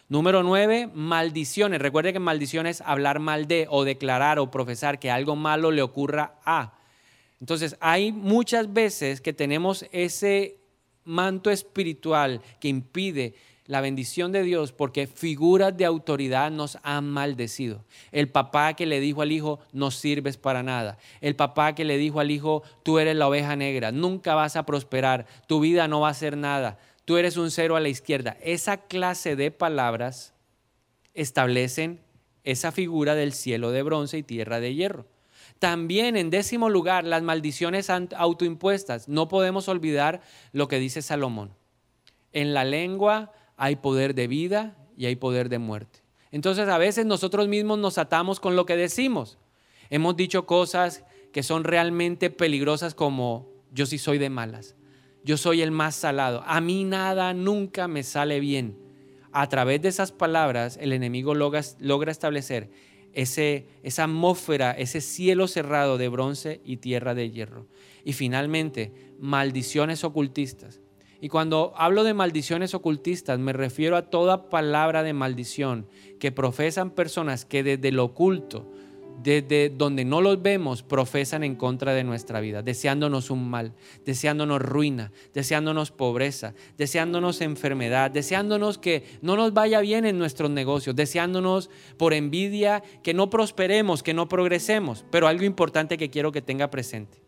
Número 0.08 0.42
nueve, 0.42 0.88
maldiciones. 0.94 1.82
Recuerde 1.82 2.14
que 2.14 2.18
maldiciones 2.18 2.80
es 2.80 2.86
hablar 2.86 3.18
mal 3.20 3.46
de 3.46 3.66
o 3.68 3.84
declarar 3.84 4.38
o 4.38 4.50
profesar 4.50 4.98
que 4.98 5.10
algo 5.10 5.36
malo 5.36 5.70
le 5.70 5.82
ocurra 5.82 6.38
a. 6.46 6.78
Entonces, 7.40 7.76
hay 7.80 8.12
muchas 8.12 8.72
veces 8.72 9.20
que 9.20 9.34
tenemos 9.34 9.84
ese 9.92 10.56
manto 11.04 11.50
espiritual 11.50 12.40
que 12.60 12.68
impide 12.68 13.34
la 13.68 13.82
bendición 13.82 14.32
de 14.32 14.42
Dios 14.42 14.72
porque 14.72 15.06
figuras 15.06 15.76
de 15.76 15.84
autoridad 15.84 16.50
nos 16.50 16.78
han 16.82 17.08
maldecido. 17.08 17.84
El 18.10 18.30
papá 18.30 18.74
que 18.74 18.86
le 18.86 18.98
dijo 18.98 19.20
al 19.22 19.30
hijo, 19.30 19.60
no 19.72 19.90
sirves 19.90 20.38
para 20.38 20.62
nada. 20.62 20.96
El 21.20 21.36
papá 21.36 21.74
que 21.74 21.84
le 21.84 21.98
dijo 21.98 22.18
al 22.18 22.30
hijo, 22.30 22.62
tú 22.82 22.98
eres 22.98 23.14
la 23.14 23.28
oveja 23.28 23.56
negra, 23.56 23.92
nunca 23.92 24.34
vas 24.34 24.56
a 24.56 24.64
prosperar, 24.64 25.26
tu 25.46 25.60
vida 25.60 25.86
no 25.86 26.00
va 26.00 26.08
a 26.08 26.14
ser 26.14 26.38
nada, 26.38 26.78
tú 27.04 27.18
eres 27.18 27.36
un 27.36 27.50
cero 27.50 27.76
a 27.76 27.80
la 27.80 27.90
izquierda. 27.90 28.38
Esa 28.40 28.78
clase 28.78 29.36
de 29.36 29.50
palabras 29.50 30.32
establecen 31.12 32.00
esa 32.44 32.72
figura 32.72 33.14
del 33.14 33.34
cielo 33.34 33.70
de 33.70 33.82
bronce 33.82 34.16
y 34.16 34.22
tierra 34.22 34.60
de 34.60 34.74
hierro. 34.74 35.06
También 35.58 36.16
en 36.16 36.30
décimo 36.30 36.70
lugar, 36.70 37.04
las 37.04 37.22
maldiciones 37.22 37.90
autoimpuestas. 37.90 39.08
No 39.08 39.28
podemos 39.28 39.68
olvidar 39.68 40.22
lo 40.52 40.68
que 40.68 40.78
dice 40.78 41.02
Salomón. 41.02 41.52
En 42.32 42.54
la 42.54 42.64
lengua 42.64 43.32
hay 43.58 43.76
poder 43.76 44.14
de 44.14 44.28
vida 44.28 44.76
y 44.96 45.06
hay 45.06 45.16
poder 45.16 45.48
de 45.50 45.58
muerte. 45.58 46.00
Entonces 46.30 46.68
a 46.68 46.78
veces 46.78 47.04
nosotros 47.04 47.48
mismos 47.48 47.78
nos 47.78 47.98
atamos 47.98 48.40
con 48.40 48.56
lo 48.56 48.64
que 48.64 48.76
decimos. 48.76 49.38
Hemos 49.90 50.16
dicho 50.16 50.46
cosas 50.46 51.04
que 51.32 51.42
son 51.42 51.64
realmente 51.64 52.30
peligrosas 52.30 52.94
como 52.94 53.48
yo 53.72 53.84
sí 53.84 53.98
soy 53.98 54.18
de 54.18 54.30
malas, 54.30 54.76
yo 55.24 55.36
soy 55.36 55.60
el 55.60 55.70
más 55.70 55.94
salado, 55.94 56.42
a 56.46 56.60
mí 56.60 56.84
nada 56.84 57.34
nunca 57.34 57.88
me 57.88 58.02
sale 58.02 58.40
bien. 58.40 58.78
A 59.32 59.48
través 59.48 59.82
de 59.82 59.88
esas 59.88 60.10
palabras 60.10 60.78
el 60.80 60.92
enemigo 60.92 61.34
logra, 61.34 61.60
logra 61.80 62.10
establecer 62.12 62.70
ese, 63.12 63.66
esa 63.82 64.04
atmósfera, 64.04 64.70
ese 64.72 65.00
cielo 65.00 65.48
cerrado 65.48 65.98
de 65.98 66.08
bronce 66.08 66.60
y 66.64 66.78
tierra 66.78 67.14
de 67.14 67.30
hierro. 67.30 67.66
Y 68.04 68.14
finalmente, 68.14 68.92
maldiciones 69.18 70.04
ocultistas. 70.04 70.80
Y 71.20 71.28
cuando 71.28 71.72
hablo 71.76 72.04
de 72.04 72.14
maldiciones 72.14 72.74
ocultistas, 72.74 73.38
me 73.38 73.52
refiero 73.52 73.96
a 73.96 74.02
toda 74.02 74.48
palabra 74.48 75.02
de 75.02 75.12
maldición 75.12 75.86
que 76.20 76.30
profesan 76.30 76.90
personas 76.90 77.44
que 77.44 77.64
desde 77.64 77.90
lo 77.90 78.04
oculto, 78.04 78.70
desde 79.20 79.68
donde 79.68 80.04
no 80.04 80.20
los 80.20 80.40
vemos, 80.40 80.84
profesan 80.84 81.42
en 81.42 81.56
contra 81.56 81.92
de 81.92 82.04
nuestra 82.04 82.38
vida, 82.38 82.62
deseándonos 82.62 83.30
un 83.30 83.50
mal, 83.50 83.74
deseándonos 84.04 84.62
ruina, 84.62 85.10
deseándonos 85.34 85.90
pobreza, 85.90 86.54
deseándonos 86.76 87.40
enfermedad, 87.40 88.12
deseándonos 88.12 88.78
que 88.78 89.04
no 89.20 89.34
nos 89.34 89.52
vaya 89.52 89.80
bien 89.80 90.04
en 90.04 90.18
nuestros 90.18 90.50
negocios, 90.50 90.94
deseándonos 90.94 91.68
por 91.96 92.14
envidia 92.14 92.84
que 93.02 93.12
no 93.12 93.28
prosperemos, 93.28 94.04
que 94.04 94.14
no 94.14 94.28
progresemos. 94.28 95.04
Pero 95.10 95.26
algo 95.26 95.44
importante 95.44 95.98
que 95.98 96.10
quiero 96.10 96.30
que 96.30 96.42
tenga 96.42 96.70
presente. 96.70 97.20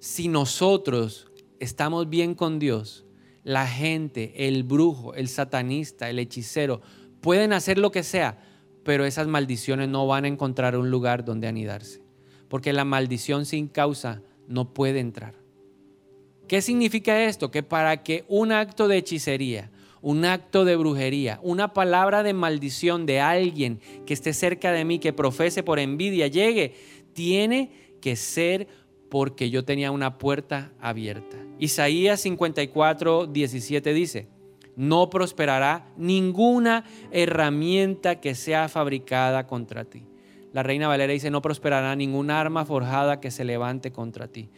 Si 0.00 0.26
nosotros 0.26 1.30
estamos 1.60 2.08
bien 2.08 2.34
con 2.34 2.58
Dios, 2.58 3.04
la 3.42 3.66
gente, 3.66 4.48
el 4.48 4.62
brujo, 4.62 5.14
el 5.14 5.28
satanista, 5.28 6.08
el 6.08 6.18
hechicero, 6.18 6.80
pueden 7.20 7.52
hacer 7.52 7.78
lo 7.78 7.90
que 7.90 8.02
sea, 8.02 8.38
pero 8.84 9.04
esas 9.04 9.26
maldiciones 9.26 9.88
no 9.88 10.06
van 10.06 10.24
a 10.24 10.28
encontrar 10.28 10.76
un 10.76 10.90
lugar 10.90 11.24
donde 11.24 11.48
anidarse, 11.48 12.00
porque 12.48 12.72
la 12.72 12.84
maldición 12.84 13.46
sin 13.46 13.68
causa 13.68 14.22
no 14.48 14.72
puede 14.72 15.00
entrar. 15.00 15.34
¿Qué 16.48 16.60
significa 16.60 17.24
esto? 17.24 17.50
Que 17.50 17.62
para 17.62 18.02
que 18.02 18.24
un 18.28 18.52
acto 18.52 18.88
de 18.88 18.98
hechicería, 18.98 19.70
un 20.02 20.26
acto 20.26 20.66
de 20.66 20.76
brujería, 20.76 21.40
una 21.42 21.72
palabra 21.72 22.22
de 22.22 22.34
maldición 22.34 23.06
de 23.06 23.20
alguien 23.20 23.80
que 24.04 24.12
esté 24.12 24.34
cerca 24.34 24.70
de 24.70 24.84
mí, 24.84 24.98
que 24.98 25.14
profese 25.14 25.62
por 25.62 25.78
envidia, 25.78 26.26
llegue, 26.26 26.74
tiene 27.14 27.96
que 28.02 28.16
ser 28.16 28.68
porque 29.14 29.48
yo 29.48 29.64
tenía 29.64 29.92
una 29.92 30.18
puerta 30.18 30.72
abierta. 30.80 31.36
Isaías 31.60 32.18
54, 32.22 33.28
17 33.28 33.94
dice, 33.94 34.26
no 34.74 35.08
prosperará 35.08 35.86
ninguna 35.96 36.84
herramienta 37.12 38.20
que 38.20 38.34
sea 38.34 38.68
fabricada 38.68 39.46
contra 39.46 39.84
ti. 39.84 40.02
La 40.52 40.64
reina 40.64 40.88
Valera 40.88 41.12
dice, 41.12 41.30
no 41.30 41.42
prosperará 41.42 41.94
ninguna 41.94 42.40
arma 42.40 42.64
forjada 42.64 43.20
que 43.20 43.30
se 43.30 43.44
levante 43.44 43.92
contra 43.92 44.26
ti. 44.26 44.50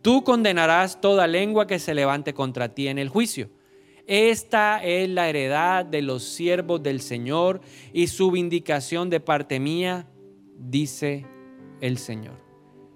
Tú 0.00 0.22
condenarás 0.22 1.00
toda 1.00 1.26
lengua 1.26 1.66
que 1.66 1.80
se 1.80 1.92
levante 1.92 2.34
contra 2.34 2.72
ti 2.72 2.86
en 2.86 3.00
el 3.00 3.08
juicio. 3.08 3.50
Esta 4.06 4.80
es 4.84 5.08
la 5.08 5.28
heredad 5.28 5.84
de 5.84 6.02
los 6.02 6.22
siervos 6.22 6.80
del 6.84 7.00
Señor 7.00 7.62
y 7.92 8.06
su 8.06 8.30
vindicación 8.30 9.10
de 9.10 9.18
parte 9.18 9.58
mía, 9.58 10.06
dice 10.56 11.26
el 11.80 11.98
Señor. 11.98 12.43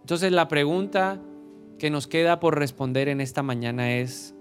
Entonces 0.09 0.33
la 0.33 0.49
pregunta 0.49 1.21
que 1.79 1.91
nos 1.91 2.07
queda 2.07 2.41
por 2.41 2.59
responder 2.59 3.11
en 3.11 3.21
esta 3.21 3.43
mañana 3.43 3.97
es, 3.97 4.35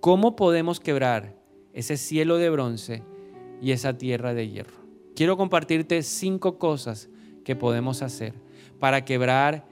¿cómo 0.00 0.36
podemos 0.36 0.78
quebrar 0.78 1.40
ese 1.72 1.96
cielo 1.96 2.36
de 2.36 2.50
bronce 2.50 3.02
y 3.62 3.72
esa 3.72 3.96
tierra 3.96 4.34
de 4.34 4.50
hierro. 4.50 4.76
Quiero 5.16 5.38
compartirte 5.38 6.02
cinco 6.02 6.58
cosas 6.58 7.08
que 7.46 7.56
podemos 7.56 8.02
hacer 8.02 8.34
para 8.78 9.06
quebrar 9.06 9.66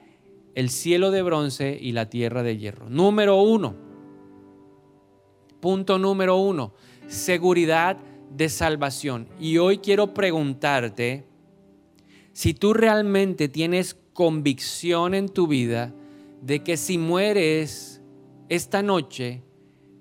el 0.55 0.71
cielo 0.71 1.11
de 1.11 1.21
bronce 1.21 1.77
y 1.79 1.91
la 1.91 2.09
tierra 2.09 2.41
de 2.41 2.57
hierro. 2.57 2.89
Número 2.89 3.39
uno, 3.39 3.75
punto 5.59 5.99
número 5.99 6.37
uno, 6.37 6.73
seguridad 7.05 7.97
de 8.31 8.49
salvación. 8.49 9.27
Y 9.39 9.59
hoy 9.59 9.77
quiero 9.77 10.15
preguntarte 10.15 11.27
si 12.33 12.55
tú 12.55 12.73
realmente 12.73 13.47
tienes 13.47 13.95
convicción 14.19 15.13
en 15.13 15.29
tu 15.29 15.47
vida 15.47 15.93
de 16.41 16.61
que 16.61 16.75
si 16.75 16.97
mueres 16.97 18.01
esta 18.49 18.83
noche 18.83 19.45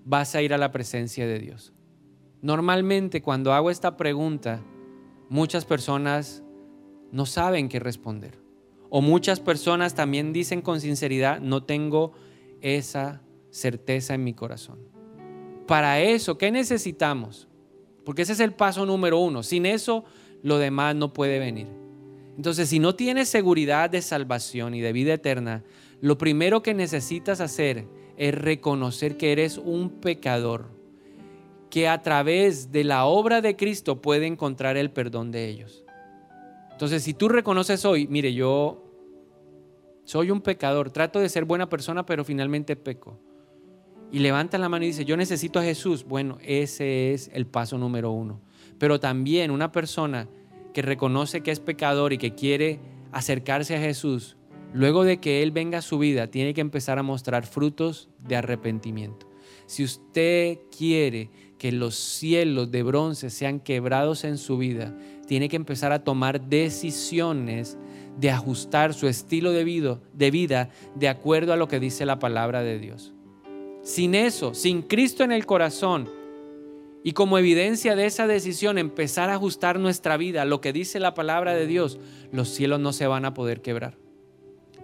vas 0.04 0.34
a 0.34 0.42
ir 0.42 0.52
a 0.52 0.58
la 0.58 0.72
presencia 0.72 1.24
de 1.24 1.38
Dios. 1.38 1.72
Normalmente 2.42 3.22
cuando 3.22 3.52
hago 3.52 3.70
esta 3.70 3.96
pregunta, 3.96 4.60
muchas 5.28 5.64
personas 5.64 6.42
no 7.12 7.26
saben 7.26 7.68
qué 7.68 7.78
responder. 7.78 8.40
O 8.90 9.02
muchas 9.02 9.38
personas 9.38 9.94
también 9.94 10.32
dicen 10.32 10.62
con 10.62 10.80
sinceridad, 10.80 11.38
no 11.38 11.62
tengo 11.62 12.10
esa 12.60 13.22
certeza 13.50 14.14
en 14.14 14.24
mi 14.24 14.34
corazón. 14.34 14.80
Para 15.68 16.00
eso, 16.00 16.38
¿qué 16.38 16.50
necesitamos? 16.50 17.46
Porque 18.04 18.22
ese 18.22 18.32
es 18.32 18.40
el 18.40 18.52
paso 18.52 18.84
número 18.84 19.20
uno. 19.20 19.44
Sin 19.44 19.64
eso, 19.64 20.04
lo 20.42 20.58
demás 20.58 20.96
no 20.96 21.12
puede 21.12 21.38
venir. 21.38 21.68
Entonces, 22.38 22.68
si 22.68 22.78
no 22.78 22.94
tienes 22.94 23.28
seguridad 23.28 23.90
de 23.90 24.00
salvación 24.00 24.72
y 24.72 24.80
de 24.80 24.92
vida 24.92 25.12
eterna, 25.12 25.64
lo 26.00 26.18
primero 26.18 26.62
que 26.62 26.72
necesitas 26.72 27.40
hacer 27.40 27.88
es 28.16 28.32
reconocer 28.32 29.16
que 29.16 29.32
eres 29.32 29.58
un 29.58 29.90
pecador 29.90 30.70
que 31.68 31.88
a 31.88 32.00
través 32.00 32.70
de 32.70 32.84
la 32.84 33.06
obra 33.06 33.40
de 33.40 33.56
Cristo 33.56 34.00
puede 34.00 34.26
encontrar 34.26 34.76
el 34.76 34.92
perdón 34.92 35.32
de 35.32 35.48
ellos. 35.48 35.84
Entonces, 36.70 37.02
si 37.02 37.12
tú 37.12 37.28
reconoces 37.28 37.84
hoy, 37.84 38.06
mire, 38.06 38.32
yo 38.32 38.84
soy 40.04 40.30
un 40.30 40.40
pecador, 40.40 40.92
trato 40.92 41.18
de 41.18 41.28
ser 41.28 41.44
buena 41.44 41.68
persona, 41.68 42.06
pero 42.06 42.24
finalmente 42.24 42.76
peco. 42.76 43.18
Y 44.12 44.20
levanta 44.20 44.58
la 44.58 44.68
mano 44.68 44.84
y 44.84 44.88
dice, 44.88 45.04
yo 45.04 45.16
necesito 45.16 45.58
a 45.58 45.64
Jesús. 45.64 46.04
Bueno, 46.04 46.38
ese 46.40 47.12
es 47.12 47.32
el 47.34 47.48
paso 47.48 47.78
número 47.78 48.12
uno. 48.12 48.40
Pero 48.78 49.00
también 49.00 49.50
una 49.50 49.72
persona 49.72 50.28
que 50.78 50.82
reconoce 50.82 51.40
que 51.40 51.50
es 51.50 51.58
pecador 51.58 52.12
y 52.12 52.18
que 52.18 52.36
quiere 52.36 52.78
acercarse 53.10 53.74
a 53.74 53.80
Jesús, 53.80 54.36
luego 54.72 55.02
de 55.02 55.18
que 55.18 55.42
Él 55.42 55.50
venga 55.50 55.78
a 55.78 55.82
su 55.82 55.98
vida, 55.98 56.28
tiene 56.28 56.54
que 56.54 56.60
empezar 56.60 57.00
a 57.00 57.02
mostrar 57.02 57.46
frutos 57.46 58.10
de 58.20 58.36
arrepentimiento. 58.36 59.28
Si 59.66 59.82
usted 59.82 60.60
quiere 60.70 61.30
que 61.58 61.72
los 61.72 61.96
cielos 61.96 62.70
de 62.70 62.84
bronce 62.84 63.28
sean 63.28 63.58
quebrados 63.58 64.22
en 64.22 64.38
su 64.38 64.56
vida, 64.56 64.96
tiene 65.26 65.48
que 65.48 65.56
empezar 65.56 65.90
a 65.90 66.04
tomar 66.04 66.48
decisiones 66.48 67.76
de 68.16 68.30
ajustar 68.30 68.94
su 68.94 69.08
estilo 69.08 69.50
de 69.50 69.64
vida, 69.64 69.98
de 70.12 70.30
vida 70.30 70.70
de 70.94 71.08
acuerdo 71.08 71.52
a 71.52 71.56
lo 71.56 71.66
que 71.66 71.80
dice 71.80 72.06
la 72.06 72.20
palabra 72.20 72.62
de 72.62 72.78
Dios. 72.78 73.14
Sin 73.82 74.14
eso, 74.14 74.54
sin 74.54 74.82
Cristo 74.82 75.24
en 75.24 75.32
el 75.32 75.44
corazón, 75.44 76.08
y 77.04 77.12
como 77.12 77.38
evidencia 77.38 77.96
de 77.96 78.06
esa 78.06 78.26
decisión 78.26 78.78
empezar 78.78 79.30
a 79.30 79.34
ajustar 79.34 79.78
nuestra 79.78 80.16
vida 80.16 80.44
lo 80.44 80.60
que 80.60 80.72
dice 80.72 81.00
la 81.00 81.14
palabra 81.14 81.54
de 81.54 81.66
Dios, 81.66 81.98
los 82.32 82.48
cielos 82.48 82.80
no 82.80 82.92
se 82.92 83.06
van 83.06 83.24
a 83.24 83.34
poder 83.34 83.62
quebrar. 83.62 83.96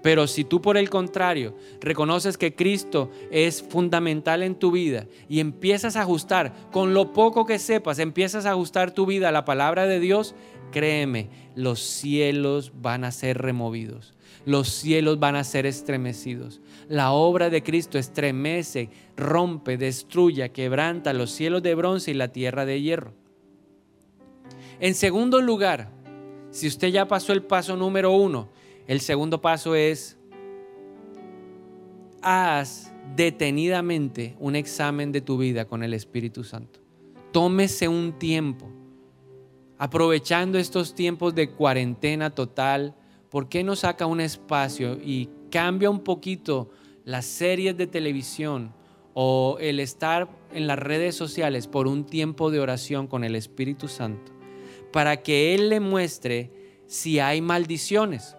Pero 0.05 0.27
si 0.27 0.45
tú 0.45 0.61
por 0.61 0.77
el 0.77 0.91
contrario 0.91 1.57
reconoces 1.81 2.37
que 2.37 2.55
Cristo 2.55 3.11
es 3.31 3.63
fundamental 3.63 4.43
en 4.43 4.55
tu 4.55 4.71
vida 4.71 5.07
y 5.31 5.41
empiezas 5.41 5.97
a 5.97 6.03
ajustar, 6.03 6.53
con 6.71 6.93
lo 6.93 7.15
poco 7.15 7.47
que 7.47 7.59
sepas, 7.59 7.99
empiezas 7.99 8.45
a 8.45 8.51
ajustar 8.51 8.91
tu 8.91 9.07
vida 9.07 9.31
a 9.31 9.33
la 9.33 9.47
palabra 9.47 9.87
de 9.87 10.01
Dios, 10.01 10.35
créeme, 10.73 11.31
los 11.55 11.81
cielos 11.81 12.73
van 12.75 13.05
a 13.05 13.13
ser 13.13 13.39
removidos. 13.39 14.13
Los 14.45 14.69
cielos 14.69 15.19
van 15.21 15.37
a 15.37 15.45
ser 15.45 15.65
estremecidos. 15.65 16.61
La 16.89 17.13
obra 17.13 17.51
de 17.51 17.63
Cristo 17.63 17.99
estremece, 17.99 18.91
rompe, 19.17 19.77
destruye, 19.77 20.51
quebranta 20.51 21.13
los 21.13 21.31
cielos 21.31 21.63
de 21.63 21.75
bronce 21.75 22.11
y 22.11 22.15
la 22.15 22.29
tierra 22.29 22.65
de 22.67 22.81
hierro. 22.83 23.15
En 24.81 24.95
segundo 24.95 25.41
lugar, 25.41 25.91
si 26.51 26.67
usted 26.67 26.89
ya 26.89 27.09
pasó 27.09 27.33
el 27.33 27.43
paso 27.43 27.77
número 27.77 28.13
uno, 28.13 28.49
el 28.87 29.01
segundo 29.01 29.41
paso 29.41 29.75
es, 29.75 30.19
haz 32.21 32.93
detenidamente 33.17 34.37
un 34.39 34.57
examen 34.57 35.13
de 35.13 35.21
tu 35.21 35.39
vida 35.39 35.67
con 35.67 35.83
el 35.83 35.95
Espíritu 35.95 36.45
Santo. 36.45 36.81
Tómese 37.33 37.89
un 37.89 38.19
tiempo, 38.19 38.71
aprovechando 39.79 40.59
estos 40.59 40.95
tiempos 40.95 41.35
de 41.35 41.51
cuarentena 41.51 42.31
total, 42.31 42.95
¿por 43.31 43.49
qué 43.49 43.65
no 43.65 43.75
saca 43.77 44.07
un 44.07 44.21
espacio 44.21 44.99
y 45.03 45.29
cambia 45.55 45.89
un 45.89 46.01
poquito 46.01 46.69
las 47.05 47.27
series 47.27 47.77
de 47.77 47.87
televisión 47.87 48.75
o 49.13 49.57
el 49.61 49.79
estar 49.79 50.29
en 50.53 50.67
las 50.67 50.81
redes 50.81 51.15
sociales 51.15 51.69
por 51.69 51.87
un 51.87 52.07
tiempo 52.07 52.51
de 52.51 52.59
oración 52.59 53.07
con 53.07 53.23
el 53.23 53.37
Espíritu 53.37 53.87
Santo? 53.87 54.33
Para 54.93 55.23
que 55.23 55.55
Él 55.55 55.69
le 55.69 55.79
muestre 55.79 56.51
si 56.89 57.21
hay 57.21 57.41
maldiciones. 57.41 58.35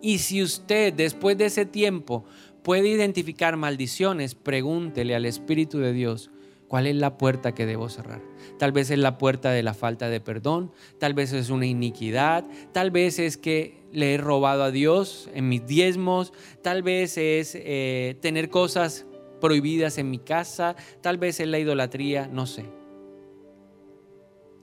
Y 0.00 0.20
si 0.20 0.42
usted 0.42 0.94
después 0.94 1.36
de 1.36 1.44
ese 1.44 1.66
tiempo 1.66 2.24
puede 2.62 2.88
identificar 2.88 3.58
maldiciones, 3.58 4.34
pregúntele 4.34 5.14
al 5.14 5.26
Espíritu 5.26 5.76
de 5.76 5.92
Dios 5.92 6.30
cuál 6.70 6.86
es 6.86 6.94
la 6.94 7.18
puerta 7.18 7.52
que 7.52 7.66
debo 7.66 7.88
cerrar. 7.88 8.22
Tal 8.56 8.70
vez 8.70 8.92
es 8.92 8.98
la 9.00 9.18
puerta 9.18 9.50
de 9.50 9.64
la 9.64 9.74
falta 9.74 10.08
de 10.08 10.20
perdón, 10.20 10.70
tal 11.00 11.14
vez 11.14 11.32
es 11.32 11.50
una 11.50 11.66
iniquidad, 11.66 12.44
tal 12.70 12.92
vez 12.92 13.18
es 13.18 13.36
que 13.36 13.82
le 13.90 14.14
he 14.14 14.18
robado 14.18 14.62
a 14.62 14.70
Dios 14.70 15.28
en 15.34 15.48
mis 15.48 15.66
diezmos, 15.66 16.32
tal 16.62 16.84
vez 16.84 17.18
es 17.18 17.56
eh, 17.56 18.16
tener 18.22 18.50
cosas 18.50 19.04
prohibidas 19.40 19.98
en 19.98 20.10
mi 20.10 20.20
casa, 20.20 20.76
tal 21.00 21.18
vez 21.18 21.40
es 21.40 21.48
la 21.48 21.58
idolatría, 21.58 22.28
no 22.28 22.46
sé. 22.46 22.66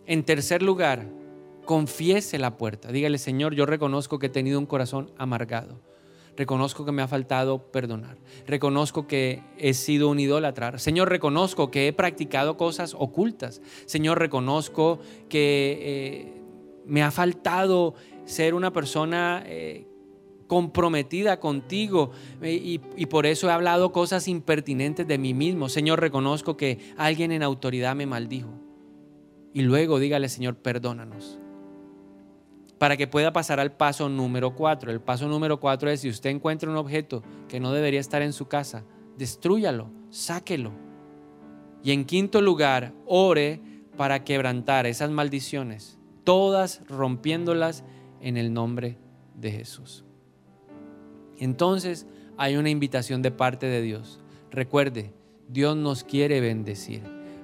En 0.05 0.23
tercer 0.23 0.61
lugar, 0.61 1.09
confiese 1.65 2.39
la 2.39 2.55
puerta. 2.55 2.89
Dígale, 2.89 3.17
Señor, 3.17 3.53
yo 3.53 3.65
reconozco 3.65 4.17
que 4.17 4.27
he 4.27 4.29
tenido 4.29 4.59
un 4.59 4.65
corazón 4.65 5.11
amargado. 5.17 5.81
Reconozco 6.37 6.85
que 6.85 6.91
me 6.91 7.01
ha 7.01 7.07
faltado 7.07 7.71
perdonar. 7.71 8.17
Reconozco 8.45 9.07
que 9.07 9.41
he 9.57 9.73
sido 9.73 10.07
un 10.07 10.19
idólatra. 10.19 10.77
Señor, 10.77 11.09
reconozco 11.09 11.71
que 11.71 11.87
he 11.87 11.93
practicado 11.93 12.57
cosas 12.57 12.95
ocultas. 12.97 13.59
Señor, 13.87 14.19
reconozco 14.19 14.99
que 15.29 15.79
eh, 15.81 16.41
me 16.85 17.01
ha 17.01 17.09
faltado 17.09 17.95
ser 18.25 18.53
una 18.53 18.71
persona 18.71 19.43
eh, 19.47 19.87
comprometida 20.45 21.39
contigo 21.39 22.11
eh, 22.43 22.53
y, 22.53 22.81
y, 22.95 23.07
por 23.07 23.25
eso 23.25 23.49
he 23.49 23.51
hablado 23.51 23.91
cosas 23.91 24.27
impertinentes 24.27 25.07
de 25.07 25.17
mí 25.17 25.33
mismo. 25.33 25.69
Señor, 25.69 25.99
reconozco 25.99 26.55
que 26.55 26.77
alguien 26.97 27.31
en 27.31 27.41
autoridad 27.41 27.95
me 27.95 28.05
maldijo. 28.05 28.51
Y 29.55 29.63
luego 29.63 29.97
dígale, 29.97 30.29
Señor, 30.29 30.57
perdónanos 30.57 31.39
para 32.77 32.97
que 32.97 33.07
pueda 33.07 33.33
pasar 33.33 33.59
al 33.59 33.71
paso 33.71 34.09
número 34.09 34.55
cuatro. 34.55 34.91
El 34.91 35.01
paso 35.01 35.27
número 35.27 35.59
cuatro 35.59 35.89
es 35.89 36.01
si 36.01 36.09
usted 36.09 36.29
encuentra 36.29 36.69
un 36.69 36.77
objeto 36.77 37.23
que 37.47 37.59
no 37.59 37.71
debería 37.71 37.99
estar 37.99 38.21
en 38.21 38.33
su 38.33 38.47
casa, 38.47 38.83
destrúyalo, 39.17 39.89
sáquelo. 40.09 40.71
Y 41.83 41.91
en 41.91 42.05
quinto 42.05 42.41
lugar, 42.41 42.93
ore 43.05 43.61
para 43.95 44.23
quebrantar 44.23 44.85
esas 44.85 45.09
maldiciones, 45.09 45.97
todas 46.23 46.81
rompiéndolas 46.87 47.83
en 48.21 48.37
el 48.37 48.53
nombre 48.53 48.97
de 49.35 49.51
Jesús. 49.51 50.05
Entonces 51.37 52.07
hay 52.37 52.55
una 52.55 52.69
invitación 52.69 53.21
de 53.21 53.31
parte 53.31 53.65
de 53.67 53.81
Dios. 53.81 54.19
Recuerde, 54.51 55.13
Dios 55.47 55.75
nos 55.75 56.03
quiere 56.03 56.41
bendecir, 56.41 57.03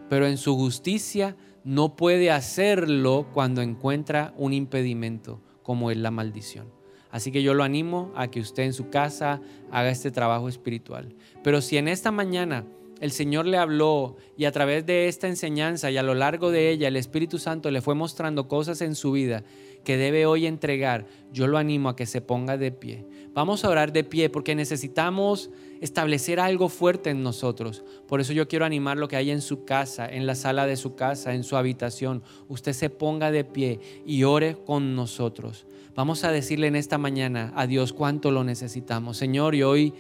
pero 0.10 0.28
en 0.28 0.38
su 0.38 0.56
justicia 0.56 1.36
no 1.64 1.96
puede 1.96 2.32
hacerlo 2.32 3.28
cuando 3.34 3.62
encuentra 3.62 4.34
un 4.38 4.54
impedimento 4.54 5.42
como 5.62 5.92
es 5.92 5.98
la 5.98 6.12
maldición. 6.12 6.68
Así 7.10 7.32
que 7.32 7.44
yo 7.44 7.54
lo 7.54 7.64
animo 7.64 8.12
a 8.16 8.30
que 8.30 8.40
usted 8.40 8.64
en 8.64 8.74
su 8.74 8.90
casa 8.90 9.40
haga 9.72 9.90
este 9.90 10.12
trabajo 10.12 10.50
espiritual. 10.50 11.16
Pero 11.44 11.62
si 11.62 11.78
en 11.78 11.88
esta 11.88 12.12
mañana 12.12 12.66
el 13.00 13.12
Señor 13.12 13.46
le 13.46 13.58
habló 13.58 14.16
y 14.38 14.46
a 14.46 14.52
través 14.52 14.86
de 14.86 15.08
esta 15.08 15.28
enseñanza 15.28 15.92
y 15.92 15.98
a 15.98 16.04
lo 16.04 16.16
largo 16.16 16.52
de 16.52 16.70
ella 16.70 16.88
el 16.88 16.96
Espíritu 16.96 17.38
Santo 17.38 17.70
le 17.70 17.82
fue 17.82 17.96
mostrando 17.96 18.48
cosas 18.48 18.82
en 18.82 18.96
su 18.96 19.12
vida 19.12 19.44
que 19.84 19.98
debe 19.98 20.26
hoy 20.26 20.46
entregar, 20.46 21.06
yo 21.32 21.48
lo 21.48 21.58
animo 21.58 21.90
a 21.90 21.96
que 21.96 22.06
se 22.06 22.22
ponga 22.22 22.58
de 22.58 22.72
pie. 22.72 23.06
Vamos 23.34 23.66
a 23.66 23.70
orar 23.70 23.92
de 23.92 24.04
pie 24.04 24.30
porque 24.30 24.56
necesitamos 24.56 25.50
establecer 25.82 26.40
algo 26.40 26.70
fuerte 26.70 27.10
en 27.10 27.24
nosotros. 27.24 27.84
Por 28.08 28.22
eso 28.22 28.32
yo 28.32 28.48
quiero 28.48 28.64
animar 28.64 28.98
lo 28.98 29.08
que 29.08 29.16
hay 29.16 29.32
en 29.32 29.42
su 29.42 29.66
casa, 29.66 30.08
en 30.08 30.28
la 30.28 30.36
sala 30.36 30.68
de 30.68 30.78
su 30.78 30.96
casa, 30.96 31.34
en 31.34 31.44
su 31.44 31.58
habitación. 31.58 32.24
Usted 32.48 32.74
se 32.74 32.90
ponga 32.90 33.32
de 33.32 33.44
pie 33.44 33.80
y 34.06 34.24
ore 34.24 34.56
con 34.66 34.96
nosotros. 34.96 35.66
Vamos 35.96 36.24
a 36.24 36.32
decirle 36.32 36.68
en 36.68 36.76
esta 36.76 36.98
mañana 36.98 37.52
a 37.56 37.68
Dios 37.68 37.92
cuánto 37.92 38.32
lo 38.32 38.44
necesitamos. 38.44 39.18
Señor, 39.18 39.56
y 39.56 39.64
hoy 39.64 39.94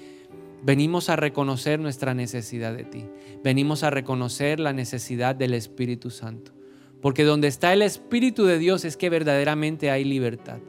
venimos 0.64 1.10
a 1.10 1.16
reconocer 1.16 1.80
nuestra 1.80 2.14
necesidad 2.14 2.74
de 2.74 2.84
ti. 2.84 3.06
Venimos 3.44 3.84
a 3.84 3.90
reconocer 3.90 4.60
la 4.60 4.74
necesidad 4.74 5.36
del 5.36 5.54
Espíritu 5.54 6.10
Santo. 6.10 6.52
Porque 7.04 7.26
donde 7.26 7.50
está 7.50 7.74
el 7.74 7.82
Espíritu 7.82 8.46
de 8.46 8.58
Dios 8.58 8.86
es 8.86 8.96
que 8.96 9.10
verdaderamente 9.10 9.92
hay 9.92 10.06
libertad. 10.06 10.60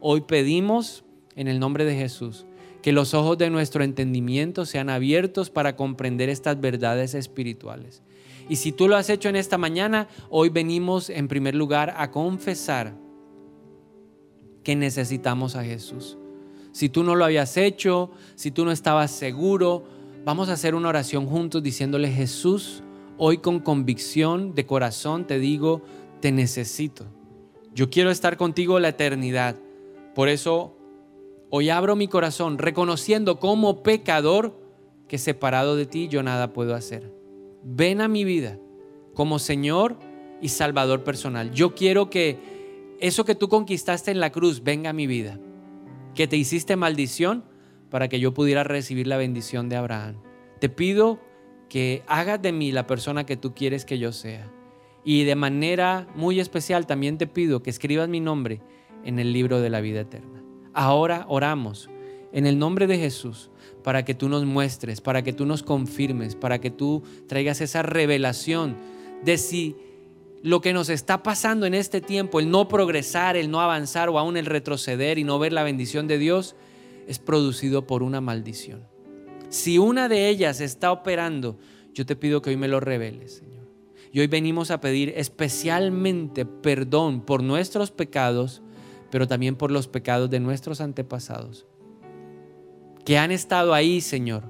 Hoy 0.00 0.22
pedimos 0.22 1.04
en 1.36 1.48
el 1.48 1.60
nombre 1.60 1.84
de 1.84 1.94
Jesús 1.94 2.46
que 2.80 2.92
los 2.92 3.12
ojos 3.12 3.36
de 3.36 3.50
nuestro 3.50 3.84
entendimiento 3.84 4.64
sean 4.64 4.88
abiertos 4.88 5.50
para 5.50 5.76
comprender 5.76 6.30
estas 6.30 6.58
verdades 6.58 7.12
espirituales. 7.14 8.02
Y 8.48 8.56
si 8.56 8.72
tú 8.72 8.88
lo 8.88 8.96
has 8.96 9.10
hecho 9.10 9.28
en 9.28 9.36
esta 9.36 9.58
mañana, 9.58 10.08
hoy 10.30 10.48
venimos 10.48 11.10
en 11.10 11.28
primer 11.28 11.54
lugar 11.54 11.94
a 11.98 12.10
confesar 12.10 12.94
que 14.64 14.74
necesitamos 14.74 15.56
a 15.56 15.62
Jesús. 15.62 16.16
Si 16.72 16.88
tú 16.88 17.04
no 17.04 17.16
lo 17.16 17.26
habías 17.26 17.58
hecho, 17.58 18.10
si 18.34 18.50
tú 18.50 18.64
no 18.64 18.72
estabas 18.72 19.10
seguro, 19.10 19.84
vamos 20.24 20.48
a 20.48 20.54
hacer 20.54 20.74
una 20.74 20.88
oración 20.88 21.26
juntos 21.26 21.62
diciéndole, 21.62 22.10
Jesús, 22.10 22.82
hoy 23.24 23.38
con 23.38 23.60
convicción 23.60 24.54
de 24.54 24.66
corazón 24.66 25.26
te 25.26 25.38
digo, 25.38 25.82
te 26.20 26.32
necesito. 26.32 27.06
Yo 27.74 27.88
quiero 27.88 28.10
estar 28.10 28.36
contigo 28.36 28.78
la 28.80 28.88
eternidad. 28.88 29.56
Por 30.14 30.28
eso 30.28 30.76
Hoy 31.54 31.68
abro 31.68 31.96
mi 31.96 32.08
corazón 32.08 32.56
reconociendo 32.56 33.38
como 33.38 33.82
pecador 33.82 34.58
que 35.06 35.18
separado 35.18 35.76
de 35.76 35.84
ti 35.84 36.08
yo 36.08 36.22
nada 36.22 36.54
puedo 36.54 36.74
hacer. 36.74 37.12
Ven 37.62 38.00
a 38.00 38.08
mi 38.08 38.24
vida 38.24 38.58
como 39.12 39.38
Señor 39.38 39.98
y 40.40 40.48
Salvador 40.48 41.04
personal. 41.04 41.52
Yo 41.52 41.74
quiero 41.74 42.08
que 42.08 42.38
eso 43.00 43.26
que 43.26 43.34
tú 43.34 43.50
conquistaste 43.50 44.10
en 44.10 44.18
la 44.18 44.32
cruz 44.32 44.62
venga 44.62 44.88
a 44.88 44.94
mi 44.94 45.06
vida. 45.06 45.38
Que 46.14 46.26
te 46.26 46.38
hiciste 46.38 46.74
maldición 46.74 47.44
para 47.90 48.08
que 48.08 48.18
yo 48.18 48.32
pudiera 48.32 48.64
recibir 48.64 49.06
la 49.06 49.18
bendición 49.18 49.68
de 49.68 49.76
Abraham. 49.76 50.22
Te 50.58 50.70
pido 50.70 51.20
que 51.72 52.02
hagas 52.06 52.42
de 52.42 52.52
mí 52.52 52.70
la 52.70 52.86
persona 52.86 53.24
que 53.24 53.38
tú 53.38 53.54
quieres 53.54 53.86
que 53.86 53.98
yo 53.98 54.12
sea. 54.12 54.46
Y 55.06 55.24
de 55.24 55.36
manera 55.36 56.06
muy 56.14 56.38
especial 56.38 56.86
también 56.86 57.16
te 57.16 57.26
pido 57.26 57.62
que 57.62 57.70
escribas 57.70 58.10
mi 58.10 58.20
nombre 58.20 58.60
en 59.04 59.18
el 59.18 59.32
libro 59.32 59.62
de 59.62 59.70
la 59.70 59.80
vida 59.80 60.00
eterna. 60.00 60.44
Ahora 60.74 61.24
oramos 61.30 61.88
en 62.30 62.44
el 62.44 62.58
nombre 62.58 62.86
de 62.86 62.98
Jesús 62.98 63.50
para 63.82 64.04
que 64.04 64.12
tú 64.12 64.28
nos 64.28 64.44
muestres, 64.44 65.00
para 65.00 65.22
que 65.22 65.32
tú 65.32 65.46
nos 65.46 65.62
confirmes, 65.62 66.36
para 66.36 66.60
que 66.60 66.70
tú 66.70 67.04
traigas 67.26 67.62
esa 67.62 67.80
revelación 67.80 68.76
de 69.24 69.38
si 69.38 69.74
lo 70.42 70.60
que 70.60 70.74
nos 70.74 70.90
está 70.90 71.22
pasando 71.22 71.64
en 71.64 71.72
este 71.72 72.02
tiempo, 72.02 72.38
el 72.38 72.50
no 72.50 72.68
progresar, 72.68 73.34
el 73.34 73.50
no 73.50 73.62
avanzar 73.62 74.10
o 74.10 74.18
aún 74.18 74.36
el 74.36 74.44
retroceder 74.44 75.18
y 75.18 75.24
no 75.24 75.38
ver 75.38 75.54
la 75.54 75.62
bendición 75.62 76.06
de 76.06 76.18
Dios, 76.18 76.54
es 77.08 77.18
producido 77.18 77.86
por 77.86 78.02
una 78.02 78.20
maldición. 78.20 78.91
Si 79.52 79.78
una 79.78 80.08
de 80.08 80.28
ellas 80.28 80.60
está 80.60 80.90
operando, 80.90 81.58
yo 81.94 82.04
te 82.04 82.16
pido 82.16 82.42
que 82.42 82.50
hoy 82.50 82.56
me 82.56 82.68
lo 82.68 82.80
reveles, 82.80 83.34
Señor. 83.34 83.68
Y 84.12 84.20
hoy 84.20 84.26
venimos 84.26 84.70
a 84.70 84.80
pedir 84.80 85.12
especialmente 85.16 86.44
perdón 86.44 87.20
por 87.20 87.42
nuestros 87.42 87.90
pecados 87.92 88.62
pero 89.12 89.28
también 89.28 89.56
por 89.56 89.70
los 89.70 89.88
pecados 89.88 90.30
de 90.30 90.40
nuestros 90.40 90.80
antepasados, 90.80 91.66
que 93.04 93.18
han 93.18 93.30
estado 93.30 93.74
ahí, 93.74 94.00
Señor, 94.00 94.44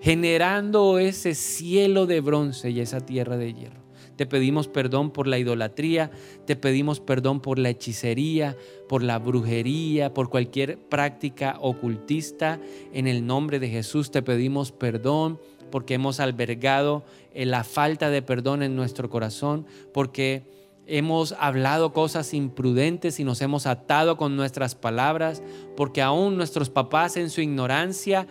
generando 0.00 0.98
ese 0.98 1.34
cielo 1.34 2.06
de 2.06 2.22
bronce 2.22 2.70
y 2.70 2.80
esa 2.80 3.00
tierra 3.00 3.36
de 3.36 3.52
hierro. 3.52 3.79
Te 4.20 4.26
pedimos 4.26 4.68
perdón 4.68 5.12
por 5.12 5.26
la 5.26 5.38
idolatría, 5.38 6.10
te 6.44 6.54
pedimos 6.54 7.00
perdón 7.00 7.40
por 7.40 7.58
la 7.58 7.70
hechicería, 7.70 8.54
por 8.86 9.02
la 9.02 9.18
brujería, 9.18 10.12
por 10.12 10.28
cualquier 10.28 10.78
práctica 10.78 11.56
ocultista. 11.58 12.60
En 12.92 13.06
el 13.06 13.26
nombre 13.26 13.58
de 13.58 13.70
Jesús 13.70 14.10
te 14.10 14.20
pedimos 14.20 14.72
perdón 14.72 15.40
porque 15.70 15.94
hemos 15.94 16.20
albergado 16.20 17.02
la 17.34 17.64
falta 17.64 18.10
de 18.10 18.20
perdón 18.20 18.62
en 18.62 18.76
nuestro 18.76 19.08
corazón, 19.08 19.64
porque 19.94 20.42
hemos 20.86 21.32
hablado 21.38 21.94
cosas 21.94 22.34
imprudentes 22.34 23.20
y 23.20 23.24
nos 23.24 23.40
hemos 23.40 23.66
atado 23.66 24.18
con 24.18 24.36
nuestras 24.36 24.74
palabras, 24.74 25.42
porque 25.78 26.02
aún 26.02 26.36
nuestros 26.36 26.68
papás 26.68 27.16
en 27.16 27.30
su 27.30 27.40
ignorancia 27.40 28.26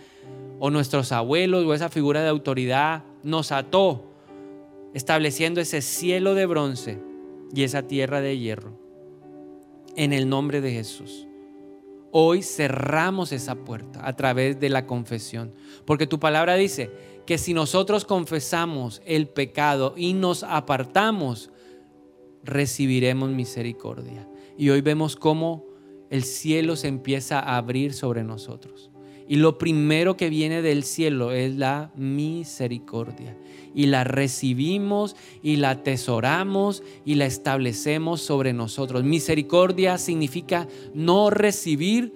o 0.59 0.69
nuestros 0.69 1.11
abuelos 1.11 1.65
o 1.65 1.73
esa 1.73 1.89
figura 1.89 2.21
de 2.21 2.29
autoridad 2.29 3.05
nos 3.23 3.51
ató, 3.51 4.09
estableciendo 4.93 5.61
ese 5.61 5.81
cielo 5.81 6.35
de 6.35 6.45
bronce 6.45 7.01
y 7.53 7.63
esa 7.63 7.83
tierra 7.83 8.21
de 8.21 8.37
hierro. 8.37 8.79
En 9.95 10.13
el 10.13 10.29
nombre 10.29 10.61
de 10.61 10.71
Jesús. 10.71 11.27
Hoy 12.11 12.41
cerramos 12.41 13.31
esa 13.31 13.55
puerta 13.55 14.07
a 14.07 14.15
través 14.15 14.59
de 14.59 14.69
la 14.69 14.87
confesión, 14.87 15.53
porque 15.85 16.07
tu 16.07 16.19
palabra 16.19 16.55
dice 16.55 16.89
que 17.27 17.37
si 17.37 17.53
nosotros 17.53 18.05
confesamos 18.05 19.01
el 19.05 19.27
pecado 19.27 19.93
y 19.95 20.13
nos 20.13 20.41
apartamos, 20.41 21.51
recibiremos 22.43 23.29
misericordia. 23.29 24.27
Y 24.57 24.71
hoy 24.71 24.81
vemos 24.81 25.15
cómo 25.15 25.65
el 26.09 26.23
cielo 26.23 26.75
se 26.75 26.87
empieza 26.87 27.39
a 27.39 27.57
abrir 27.57 27.93
sobre 27.93 28.23
nosotros. 28.23 28.89
Y 29.30 29.36
lo 29.36 29.59
primero 29.59 30.17
que 30.17 30.32
viene 30.32 30.63
del 30.63 30.84
cielo 30.84 31.32
es 31.32 31.55
la 31.55 31.91
misericordia. 31.95 33.38
Y 33.75 33.86
la 33.86 34.03
recibimos 34.03 35.15
y 35.43 35.57
la 35.57 35.69
atesoramos 35.69 36.82
y 37.05 37.13
la 37.13 37.27
establecemos 37.27 38.21
sobre 38.21 38.53
nosotros. 38.53 39.03
Misericordia 39.03 39.99
significa 39.99 40.67
no 40.95 41.30
recibir 41.30 42.11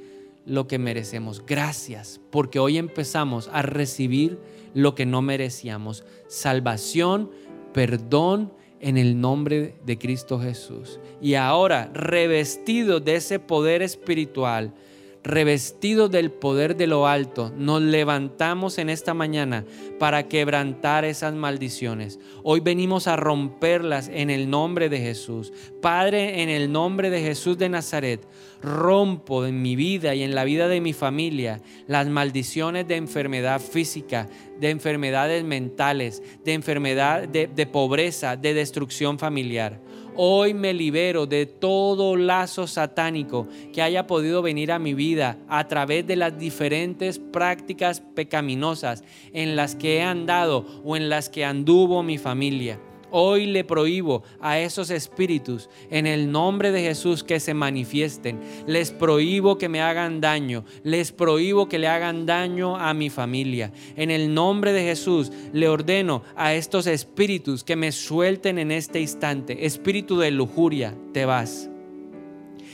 lo 0.48 0.68
que 0.68 0.80
merecemos. 0.80 1.46
Gracias, 1.46 2.20
porque 2.32 2.58
hoy 2.58 2.80
empezamos 2.80 3.48
a 3.54 3.62
recibir 3.62 4.40
lo 4.74 4.96
que 4.96 5.06
no 5.06 5.22
merecíamos. 5.22 6.04
Salvación, 6.28 7.30
perdón 7.74 8.52
en 8.80 8.98
el 8.98 9.22
nombre 9.22 9.76
de 9.86 10.00
Cristo 10.00 10.40
Jesús. 10.40 11.00
Y 11.22 11.36
ahora, 11.36 11.92
revestido 11.94 13.00
de 13.00 13.18
ese 13.18 13.38
poder 13.38 13.84
espiritual, 13.84 14.74
revestidos 15.24 16.12
del 16.12 16.32
poder 16.32 16.76
de 16.76 16.88
lo 16.88 17.08
alto, 17.08 17.52
nos 17.58 17.82
levantamos 17.82 18.78
en 18.78 18.90
esta 18.90 19.14
mañana 19.14 19.66
para 19.98 20.28
quebrantar 20.28 21.06
esas 21.06 21.34
maldiciones. 21.34 22.20
Hoy 22.44 22.60
venimos 22.60 23.08
a 23.08 23.16
romperlas 23.16 24.10
en 24.14 24.30
el 24.30 24.50
nombre 24.50 24.90
de 24.90 25.00
Jesús. 25.00 25.54
Padre, 25.82 26.44
en 26.44 26.50
el 26.50 26.72
nombre 26.72 27.10
de 27.10 27.22
Jesús 27.22 27.58
de 27.58 27.70
Nazaret, 27.70 28.28
rompo 28.62 29.46
en 29.46 29.62
mi 29.62 29.76
vida 29.76 30.14
y 30.16 30.24
en 30.24 30.36
la 30.36 30.44
vida 30.44 30.68
de 30.68 30.82
mi 30.82 30.94
familia 30.94 31.62
las 31.88 32.08
maldiciones 32.08 32.88
de 32.88 32.98
enfermedad 32.98 33.62
física, 33.62 34.30
de 34.60 34.70
enfermedades 34.70 35.44
mentales, 35.44 36.22
de 36.44 36.54
enfermedad 36.54 37.28
de, 37.28 37.48
de 37.48 37.66
pobreza, 37.66 38.36
de 38.36 38.54
destrucción 38.54 39.20
familiar. 39.20 39.80
Hoy 40.16 40.54
me 40.54 40.74
libero 40.74 41.26
de 41.26 41.48
todo 41.48 42.16
lazo 42.16 42.68
satánico 42.68 43.48
que 43.74 43.82
haya 43.82 44.06
podido 44.06 44.44
venir 44.44 44.72
a 44.72 44.78
mi 44.78 44.94
vida 44.94 45.40
a 45.48 45.68
través 45.68 46.06
de 46.06 46.16
las 46.16 46.38
diferentes 46.38 47.18
prácticas 47.18 48.02
pecaminosas 48.02 49.04
en 49.34 49.56
las 49.56 49.76
que 49.76 49.98
he 49.98 50.02
andado 50.04 50.66
o 50.84 50.96
en 50.96 51.10
las 51.10 51.30
que 51.30 51.46
anduvo 51.46 52.04
mi 52.04 52.20
familia. 52.20 52.80
Hoy 53.16 53.46
le 53.46 53.64
prohíbo 53.64 54.24
a 54.42 54.58
esos 54.58 54.90
espíritus 54.90 55.70
en 55.92 56.08
el 56.08 56.32
nombre 56.32 56.72
de 56.72 56.82
Jesús 56.82 57.24
que 57.24 57.40
se 57.40 57.54
manifiesten. 57.54 58.40
Les 58.66 58.90
prohíbo 58.90 59.60
que 59.60 59.70
me 59.70 59.82
hagan 59.82 60.20
daño. 60.20 60.66
Les 60.84 61.12
prohíbo 61.12 61.70
que 61.70 61.78
le 61.78 61.88
hagan 61.88 62.26
daño 62.26 62.76
a 62.76 62.96
mi 62.96 63.12
familia. 63.12 63.72
En 63.96 64.10
el 64.10 64.34
nombre 64.34 64.74
de 64.74 64.82
Jesús 64.82 65.32
le 65.52 65.68
ordeno 65.68 66.24
a 66.36 66.56
estos 66.56 66.88
espíritus 66.88 67.64
que 67.64 67.76
me 67.76 67.92
suelten 67.92 68.58
en 68.58 68.72
este 68.72 69.00
instante. 69.00 69.68
Espíritu 69.68 70.18
de 70.18 70.32
lujuria, 70.32 70.98
te 71.14 71.26
vas 71.26 71.70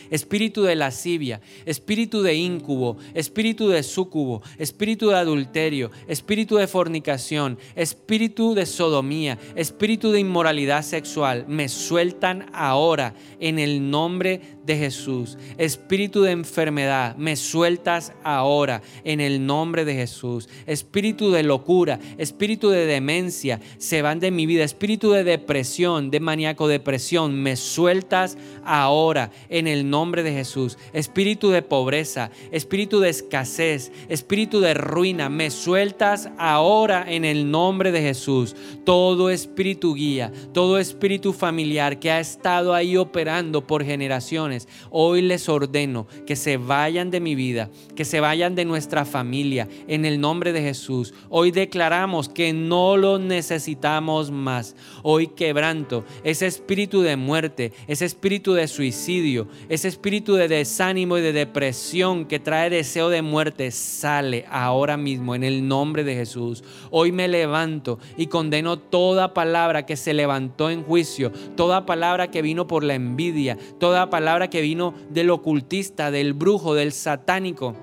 espíritu 0.10 0.64
de 0.64 0.76
lascivia, 0.76 1.42
espíritu 1.66 2.22
de 2.22 2.36
incubo, 2.36 2.98
espíritu 3.14 3.70
de 3.70 3.84
súcubo, 3.84 4.42
espíritu 4.58 5.10
de 5.10 5.16
adulterio, 5.16 5.92
espíritu 6.08 6.58
de 6.58 6.68
fornicación, 6.68 7.58
espíritu 7.76 8.54
de 8.54 8.66
sodomía, 8.66 9.38
espíritu 9.56 10.12
de 10.12 10.20
inmoralidad 10.20 10.84
sexual, 10.84 11.46
me 11.48 11.70
sueltan 11.70 12.50
ahora 12.54 13.14
en 13.40 13.60
el 13.60 13.90
nombre 13.90 14.42
de 14.66 14.78
Jesús. 14.78 15.38
Espíritu 15.58 16.22
de 16.22 16.32
enfermedad, 16.32 17.16
me 17.16 17.36
sueltas 17.36 18.14
ahora 18.24 18.82
en 19.04 19.20
el 19.20 19.46
nombre 19.46 19.86
de 19.86 19.96
Jesús. 19.96 20.48
Espíritu 20.68 21.32
de 21.32 21.44
locura, 21.44 22.00
espíritu 22.18 22.70
de 22.70 22.86
demencia, 22.86 23.60
se 23.78 24.02
van 24.02 24.20
de 24.20 24.32
mi 24.32 24.46
vida. 24.46 24.64
Espíritu 24.64 25.12
de 25.12 25.24
depresión, 25.24 26.12
de 26.12 26.20
maníaco 26.20 26.68
depresión, 26.68 27.34
me 27.42 27.56
sueltas 27.56 28.38
ahora 28.64 29.32
en 29.50 29.68
el 29.68 29.90
nombre 29.90 29.99
de 30.00 30.32
Jesús. 30.32 30.78
Espíritu 30.94 31.50
de 31.50 31.62
pobreza, 31.62 32.32
espíritu 32.52 33.02
de 33.02 33.10
escasez, 33.10 33.92
espíritu 34.08 34.62
de 34.62 34.74
ruina, 34.74 35.28
me 35.28 35.50
sueltas 35.50 36.30
ahora 36.38 37.04
en 37.06 37.26
el 37.26 37.52
nombre 37.52 37.92
de 37.92 38.02
Jesús. 38.02 38.56
Todo 38.86 39.30
espíritu 39.30 39.96
guía, 39.96 40.32
todo 40.54 40.80
espíritu 40.80 41.34
familiar 41.34 42.00
que 42.00 42.12
ha 42.12 42.22
estado 42.22 42.74
ahí 42.74 42.96
operando 42.96 43.68
por 43.68 43.84
generaciones, 43.84 44.70
hoy 44.90 45.22
les 45.22 45.50
ordeno 45.50 46.08
que 46.26 46.38
se 46.38 46.56
vayan 46.56 47.12
de 47.12 47.20
mi 47.20 47.36
vida, 47.36 47.70
que 47.94 48.06
se 48.06 48.22
vayan 48.22 48.56
de 48.56 48.64
nuestra 48.64 49.04
familia 49.04 49.68
en 49.90 50.06
el 50.06 50.22
nombre 50.22 50.54
de 50.54 50.62
Jesús. 50.62 51.14
Hoy 51.30 51.52
declaramos 51.52 52.30
que 52.30 52.54
no 52.54 52.96
lo 52.96 53.20
necesitamos 53.20 54.32
más. 54.32 54.78
Hoy 55.04 55.28
quebranto 55.28 56.06
ese 56.24 56.48
espíritu 56.48 57.02
de 57.02 57.18
muerte, 57.18 57.74
ese 57.88 58.06
espíritu 58.06 58.54
de 58.54 58.70
suicidio, 58.70 59.50
espíritu 59.90 60.36
de 60.36 60.48
desánimo 60.48 61.18
y 61.18 61.22
de 61.22 61.34
depresión 61.34 62.26
que 62.26 62.40
trae 62.40 62.70
deseo 62.70 63.10
de 63.10 63.22
muerte, 63.22 63.72
sale 63.72 64.46
ahora 64.50 64.96
mismo 64.96 65.36
en 65.36 65.44
el 65.44 65.68
nombre 65.68 66.06
de 66.06 66.16
Jesús. 66.16 66.64
Hoy 66.92 67.12
me 67.12 67.28
levanto 67.28 68.00
y 68.16 68.28
condeno 68.28 68.80
toda 68.80 69.34
palabra 69.34 69.86
que 69.86 69.98
se 69.98 70.14
levantó 70.14 70.70
en 70.70 70.84
juicio, 70.84 71.32
toda 71.58 71.86
palabra 71.86 72.32
que 72.32 72.42
vino 72.42 72.68
por 72.68 72.84
la 72.84 72.96
envidia, 72.96 73.58
toda 73.80 74.10
palabra 74.10 74.50
que 74.50 74.62
vino 74.62 74.94
del 75.10 75.30
ocultista, 75.30 76.12
del 76.12 76.34
brujo, 76.34 76.74
del 76.74 76.94
satánico 76.94 77.76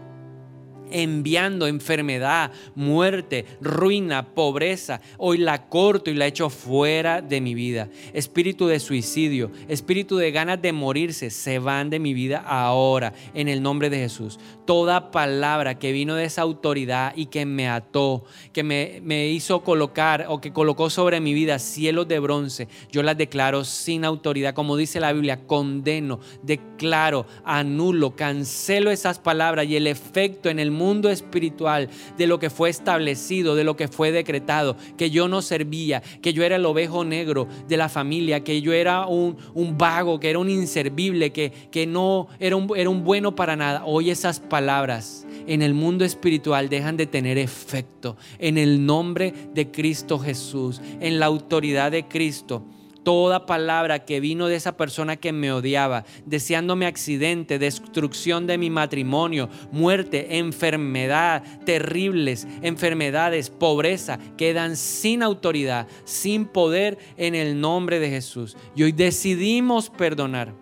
enviando 0.91 1.67
enfermedad, 1.67 2.53
muerte, 2.75 3.45
ruina, 3.61 4.35
pobreza. 4.35 5.01
Hoy 5.19 5.39
la 5.39 5.69
corto 5.69 6.11
y 6.11 6.15
la 6.15 6.27
echo 6.27 6.51
fuera 6.51 7.23
de 7.23 7.41
mi 7.41 7.55
vida. 7.55 7.89
Espíritu 8.13 8.67
de 8.67 8.81
suicidio, 8.81 9.51
espíritu 9.69 10.17
de 10.17 10.31
ganas 10.31 10.61
de 10.61 10.73
morirse, 10.73 11.31
se 11.31 11.59
van 11.59 11.91
de 11.91 11.99
mi 11.99 12.15
vida 12.15 12.39
ahora 12.39 13.13
en 13.35 13.49
el 13.49 13.63
nombre 13.63 13.91
de 13.91 13.99
Jesús. 13.99 14.39
Toda 14.67 15.11
palabra 15.11 15.79
que 15.79 15.93
vino 15.93 16.15
de 16.15 16.25
esa 16.25 16.43
autoridad 16.43 17.13
y 17.17 17.27
que 17.27 17.47
me 17.47 17.69
ató, 17.69 18.25
que 18.53 18.63
me, 18.63 19.01
me 19.05 19.29
hizo 19.29 19.63
colocar 19.63 20.27
o 20.29 20.41
que 20.41 20.53
colocó 20.53 20.91
sobre 20.91 21.21
mi 21.21 21.35
vida 21.35 21.59
cielos 21.59 22.09
de 22.09 22.19
bronce, 22.19 22.69
yo 22.91 23.03
las 23.03 23.17
declaro 23.17 23.65
sin 23.65 24.05
autoridad. 24.05 24.55
Como 24.55 24.77
dice 24.77 25.01
la 25.01 25.13
Biblia, 25.13 25.47
condeno, 25.47 26.21
declaro, 26.43 27.27
anulo, 27.45 28.17
cancelo 28.17 28.91
esas 28.91 29.19
palabras 29.19 29.67
y 29.67 29.77
el 29.77 29.87
efecto 29.87 30.49
en 30.49 30.59
el 30.59 30.71
mundo 30.77 31.11
espiritual 31.11 31.89
de 32.17 32.27
lo 32.27 32.39
que 32.39 32.51
fue 32.51 32.69
establecido, 32.71 33.55
de 33.55 33.65
lo 33.65 33.77
que 33.77 33.89
fue 33.89 34.13
decretado, 34.13 34.77
que 34.97 35.11
yo 35.11 35.29
no 35.29 35.43
servía, 35.43 36.03
que 36.23 36.33
yo 36.33 36.45
era 36.45 36.57
el 36.57 36.67
ovejo 36.67 37.05
negro 37.05 37.49
de 37.69 37.77
la 37.77 37.89
familia, 37.89 38.45
que 38.45 38.61
yo 38.61 38.73
era 38.73 39.07
un, 39.07 39.37
un 39.55 39.77
vago, 39.79 40.21
que 40.21 40.31
era 40.31 40.39
un 40.39 40.51
inservible, 40.51 41.33
que, 41.33 41.51
que 41.71 41.87
no 41.87 42.29
era 42.39 42.57
un, 42.57 42.71
era 42.77 42.91
un 42.91 43.05
bueno 43.05 43.35
para 43.35 43.57
nada. 43.57 43.85
Hoy 43.85 44.11
esas 44.11 44.41
palabras 44.41 45.27
en 45.47 45.63
el 45.63 45.75
mundo 45.75 46.05
espiritual 46.05 46.69
dejan 46.69 46.97
de 46.97 47.07
tener 47.07 47.39
efecto 47.39 48.17
en 48.39 48.59
el 48.59 48.85
nombre 48.85 49.33
de 49.55 49.71
Cristo 49.71 50.19
Jesús, 50.19 50.81
en 51.01 51.19
la 51.19 51.27
autoridad 51.27 51.91
de 51.91 52.07
Cristo 52.07 52.65
toda 53.07 53.47
palabra 53.47 54.05
que 54.05 54.19
vino 54.19 54.49
de 54.49 54.57
esa 54.57 54.77
persona 54.77 55.15
que 55.15 55.31
me 55.31 55.53
odiaba, 55.53 56.05
deseándome 56.25 56.87
accidente, 56.87 57.61
destrucción 57.61 58.49
de 58.49 58.59
mi 58.59 58.69
matrimonio, 58.69 59.49
muerte, 59.71 60.39
enfermedad, 60.39 61.45
terribles 61.65 62.49
enfermedades, 62.63 63.49
pobreza, 63.49 64.19
quedan 64.37 64.77
sin 64.77 65.23
autoridad, 65.23 65.87
sin 66.05 66.47
poder 66.47 66.99
en 67.17 67.37
el 67.37 67.61
nombre 67.61 68.01
de 68.01 68.11
Jesús. 68.11 68.57
Y 68.75 68.83
hoy 68.83 68.91
decidimos 68.91 69.89
perdonar 69.89 70.53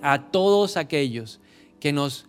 a 0.00 0.30
todos 0.30 0.78
aquellos 0.78 1.42
que 1.78 1.92
nos 1.92 2.24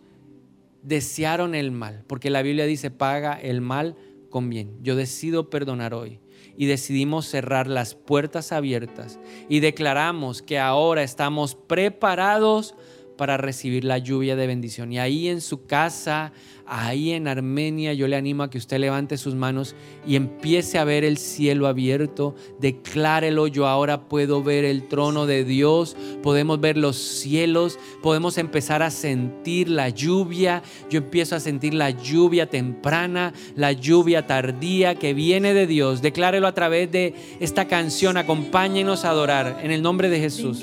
desearon 0.84 1.56
el 1.56 1.72
mal, 1.72 2.04
porque 2.06 2.30
la 2.30 2.42
Biblia 2.42 2.66
dice, 2.66 2.92
paga 2.92 3.40
el 3.40 3.62
mal 3.62 3.96
con 4.30 4.50
bien. 4.50 4.78
Yo 4.82 4.98
decido 4.98 5.50
perdonar 5.50 5.94
hoy 5.94 6.20
y 6.60 6.66
decidimos 6.66 7.26
cerrar 7.26 7.68
las 7.68 7.96
puertas 7.96 8.52
abiertas 8.52 9.18
y 9.48 9.62
declaramos 9.62 10.42
que 10.42 10.60
ahora 10.60 11.04
estamos 11.04 11.56
preparados 11.56 12.76
para 13.16 13.38
recibir 13.38 13.86
la 13.86 13.98
lluvia 13.98 14.36
de 14.36 14.46
bendición. 14.46 14.92
Y 14.92 15.00
ahí 15.00 15.30
en 15.30 15.40
su 15.40 15.66
casa, 15.66 16.34
ahí 16.70 17.12
en 17.12 17.28
Armenia, 17.28 17.94
yo 17.94 18.08
le 18.08 18.16
animo 18.16 18.44
a 18.44 18.50
que 18.50 18.58
usted 18.58 18.78
levante 18.78 19.18
sus 19.18 19.36
manos 19.36 19.76
y 20.08 20.16
empiece 20.16 20.78
a 20.78 20.84
ver 20.84 21.04
el 21.04 21.18
cielo 21.18 21.68
abierto. 21.68 22.36
Declárelo, 22.60 23.48
yo 23.48 23.68
ahora 23.68 24.08
puedo 24.08 24.44
ver 24.44 24.66
el 24.66 24.88
trono 24.88 25.26
de 25.26 25.44
Dios, 25.44 25.98
podemos 26.22 26.62
ver 26.62 26.78
los 26.78 26.98
cielos, 26.98 27.80
podemos 28.02 28.38
empezar 28.38 28.84
a 28.84 28.92
sentir 28.92 29.70
la 29.70 29.90
lluvia. 29.90 30.62
Yo 30.90 31.00
empiezo 31.00 31.36
a 31.36 31.40
sentir 31.40 31.74
la 31.74 31.90
lluvia 31.90 32.50
temprana, 32.50 33.34
la 33.56 33.72
lluvia 33.72 34.28
tardía 34.28 34.96
que 34.96 35.14
viene 35.14 35.54
de 35.54 35.68
Dios. 35.68 36.02
Declárelo 36.02 36.48
a 36.48 36.54
través 36.54 36.92
de 36.92 37.16
esta 37.40 37.68
canción. 37.68 38.18
Acompáñenos 38.18 39.06
a 39.06 39.10
adorar 39.10 39.60
en 39.64 39.72
el 39.72 39.82
nombre 39.82 40.10
de 40.10 40.20
Jesús. 40.20 40.62